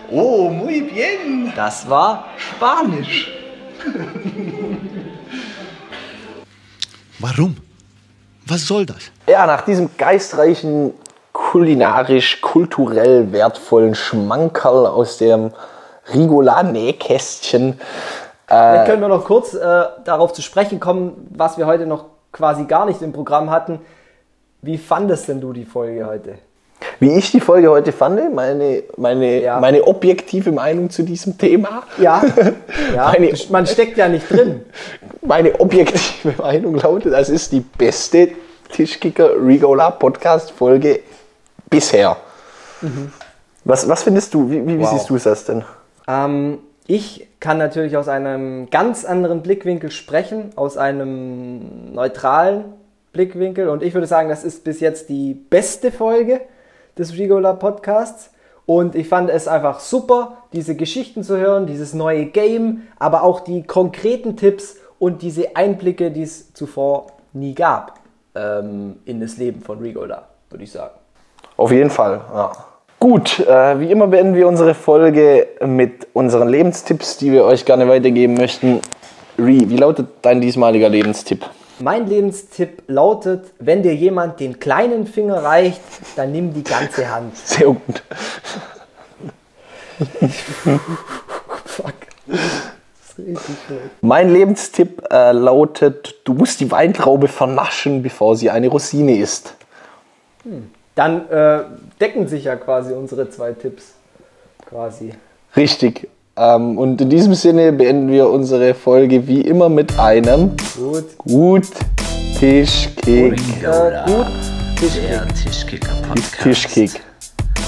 Oh, 0.08 0.48
muy 0.50 0.82
bien. 0.82 1.52
Das 1.56 1.85
war 1.90 2.26
Spanisch. 2.38 3.26
Warum? 7.22 7.56
Was 8.46 8.66
soll 8.66 8.85
das? 8.85 9.11
Ja, 9.26 9.46
nach 9.46 9.62
diesem 9.62 9.96
geistreichen, 9.96 10.92
kulinarisch, 11.32 12.40
kulturell 12.40 13.32
wertvollen 13.32 13.94
Schmankerl 13.94 14.87
aus 14.87 15.16
dem 15.16 15.52
Rigola-Nähkästchen 16.12 17.78
Vielleicht 18.52 18.87
können 18.87 19.00
wir 19.00 19.08
noch 19.08 19.24
kurz 19.24 19.54
äh, 19.54 19.85
darauf 20.04 20.35
zu 20.35 20.42
sprechen 20.42 20.78
kommen, 20.78 21.26
was 21.30 21.56
wir 21.56 21.66
heute 21.66 21.87
noch 21.87 22.06
quasi 22.32 22.64
gar 22.64 22.85
nicht 22.85 23.00
im 23.00 23.12
Programm 23.12 23.50
hatten. 23.50 23.80
Wie 24.61 24.76
fandest 24.76 25.28
denn 25.28 25.40
du 25.40 25.54
die 25.54 25.64
Folge 25.64 26.06
heute? 26.06 26.38
Wie 27.01 27.12
ich 27.16 27.31
die 27.31 27.40
Folge 27.40 27.71
heute 27.71 27.92
fand, 27.92 28.35
meine, 28.35 28.83
meine, 28.97 29.40
Ja. 29.42 29.61
meine 29.61 29.85
objektive 29.85 30.53
Meinung 30.53 30.90
zu 30.90 31.03
diesem 31.03 31.37
Thema. 31.38 31.83
Ja, 31.99 32.23
ja 32.95 33.12
Meine- 33.12 33.33
man 33.51 33.66
steckt 33.66 33.97
ja 33.99 34.09
nicht 34.09 34.29
drin. 34.31 34.62
Meine 35.25 35.59
objektive 35.61 36.35
Meinung 36.42 36.75
lautet, 36.77 37.12
das 37.12 37.29
ist 37.31 37.53
die 37.53 37.61
beste 37.61 38.31
Tischkicker 38.73 39.31
Rigola 39.40 39.90
Podcast 39.92 40.51
Folge 40.51 41.01
bisher. 41.71 42.16
Was, 43.64 43.88
was 43.88 44.03
findest 44.03 44.35
du? 44.35 44.51
Wie, 44.51 44.66
wie, 44.66 44.79
wie 44.79 44.83
Wow. 44.83 44.90
siehst 44.90 45.11
du 45.11 45.16
das 45.18 45.45
denn? 45.45 45.62
Ähm, 46.09 46.59
ich 46.88 47.29
kann 47.38 47.59
natürlich 47.59 47.97
aus 47.97 48.09
einem 48.09 48.68
ganz 48.71 49.05
anderen 49.05 49.42
Blickwinkel 49.42 49.90
sprechen, 49.92 50.51
aus 50.57 50.77
einem 50.77 51.92
neutralen 51.95 52.64
Blickwinkel. 53.12 53.68
Und 53.68 53.83
ich 53.83 53.95
würde 53.95 54.07
sagen, 54.09 54.29
das 54.29 54.42
ist 54.42 54.64
bis 54.64 54.81
jetzt 54.81 55.09
die 55.09 55.35
beste 55.35 55.92
Folge 55.92 56.40
des 56.98 57.16
Rigola 57.16 57.55
Podcasts. 57.55 58.31
Und 58.66 58.94
ich 58.94 59.09
fand 59.09 59.28
es 59.31 59.48
einfach 59.48 59.81
super, 59.81 60.38
diese 60.52 60.76
Geschichten 60.76 61.24
zu 61.24 61.37
hören, 61.37 61.66
dieses 61.66 61.94
neue 61.94 62.26
Game, 62.26 62.83
aber 62.98 63.22
auch 63.22 63.40
die 63.40 63.64
konkreten 63.64 64.37
Tipps 64.37 64.76
und 64.98 65.22
diese 65.22 65.57
Einblicke, 65.57 66.11
die 66.11 66.22
es 66.22 66.55
zuvor 66.55 67.09
nie 67.33 67.55
gab 67.55 67.98
ähm, 68.35 68.96
in 69.05 69.20
das 69.20 69.37
Leben 69.37 69.61
von 69.61 69.78
Rigola, 69.78 70.28
würde 70.48 70.64
ich 70.64 70.70
sagen. 70.70 70.94
Auf 71.57 71.72
jeden 71.72 71.90
Fall, 71.90 72.20
ja. 72.33 72.52
Gut, 73.00 73.40
äh, 73.40 73.81
wie 73.81 73.90
immer 73.90 74.07
beenden 74.07 74.37
wir 74.37 74.46
unsere 74.46 74.74
Folge 74.74 75.48
mit 75.66 76.07
unseren 76.12 76.48
Lebenstipps, 76.48 77.16
die 77.16 77.33
wir 77.33 77.44
euch 77.44 77.64
gerne 77.64 77.88
weitergeben 77.88 78.35
möchten. 78.35 78.81
Ri, 79.37 79.68
wie 79.68 79.76
lautet 79.76 80.07
dein 80.22 80.40
diesmaliger 80.40 80.88
Lebenstipp? 80.88 81.44
Mein 81.83 82.07
Lebenstipp 82.07 82.85
lautet, 82.87 83.53
wenn 83.59 83.83
dir 83.83 83.95
jemand 83.95 84.38
den 84.38 84.61
kleinen 84.61 85.05
Finger 85.05 85.42
reicht, 85.42 85.81
dann 86.14 86.31
nimm 86.31 86.55
die 86.55 86.62
ganze 86.62 87.12
Hand. 87.12 87.37
Sehr 87.45 87.66
gut. 87.66 88.03
Fuck. 91.64 91.95
Das 92.27 93.18
ist 93.18 93.18
richtig. 93.18 93.79
Mein 94.01 94.33
Lebenstipp 94.33 95.03
äh, 95.11 95.33
lautet, 95.33 96.21
du 96.23 96.35
musst 96.35 96.61
die 96.61 96.71
Weintraube 96.71 97.27
vernaschen, 97.27 98.03
bevor 98.03 98.37
sie 98.37 98.49
eine 98.49 98.68
Rosine 98.68 99.16
ist. 99.16 99.55
Dann 100.95 101.29
äh, 101.31 101.64
decken 102.01 102.29
sich 102.29 102.45
ja 102.45 102.55
quasi 102.55 102.92
unsere 102.92 103.29
zwei 103.29 103.53
Tipps. 103.53 103.95
Quasi. 104.68 105.14
Richtig. 105.57 106.09
Ähm, 106.37 106.79
und 106.79 107.01
in 107.01 107.11
diesem 107.11 107.35
Sinne 107.35 107.73
beenden 107.73 108.09
wir 108.09 108.29
unsere 108.31 108.75
Folge 108.75 109.27
wie 109.27 109.42
immer 109.42 109.68
mit 109.68 109.99
einem 109.99 110.57
Gut. 110.77 111.18
Gut 111.18 111.66
Tischkick. 112.38 113.38
Äh, 113.62 114.03
gut. 114.07 114.27
Tischkick. 114.79 115.11
Der 115.11 115.29
Tischkicker 115.29 115.95
Podcast. 116.09 116.42
Tischkick. 116.42 117.01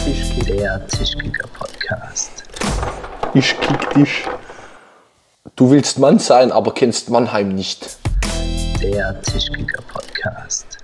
Tischkick. 0.05 0.47
Der 0.47 0.87
Tischkicker 0.89 1.49
Podcast. 1.59 2.45
Tischkick, 3.33 3.91
Tisch. 3.91 4.25
Du 5.57 5.71
willst 5.71 5.99
Mann 5.99 6.19
sein, 6.19 6.51
aber 6.51 6.73
kennst 6.73 7.11
Mannheim 7.11 7.51
nicht. 7.51 7.99
Der 8.83 9.21
Tischkicker 9.23 9.83
Podcast. 9.93 10.79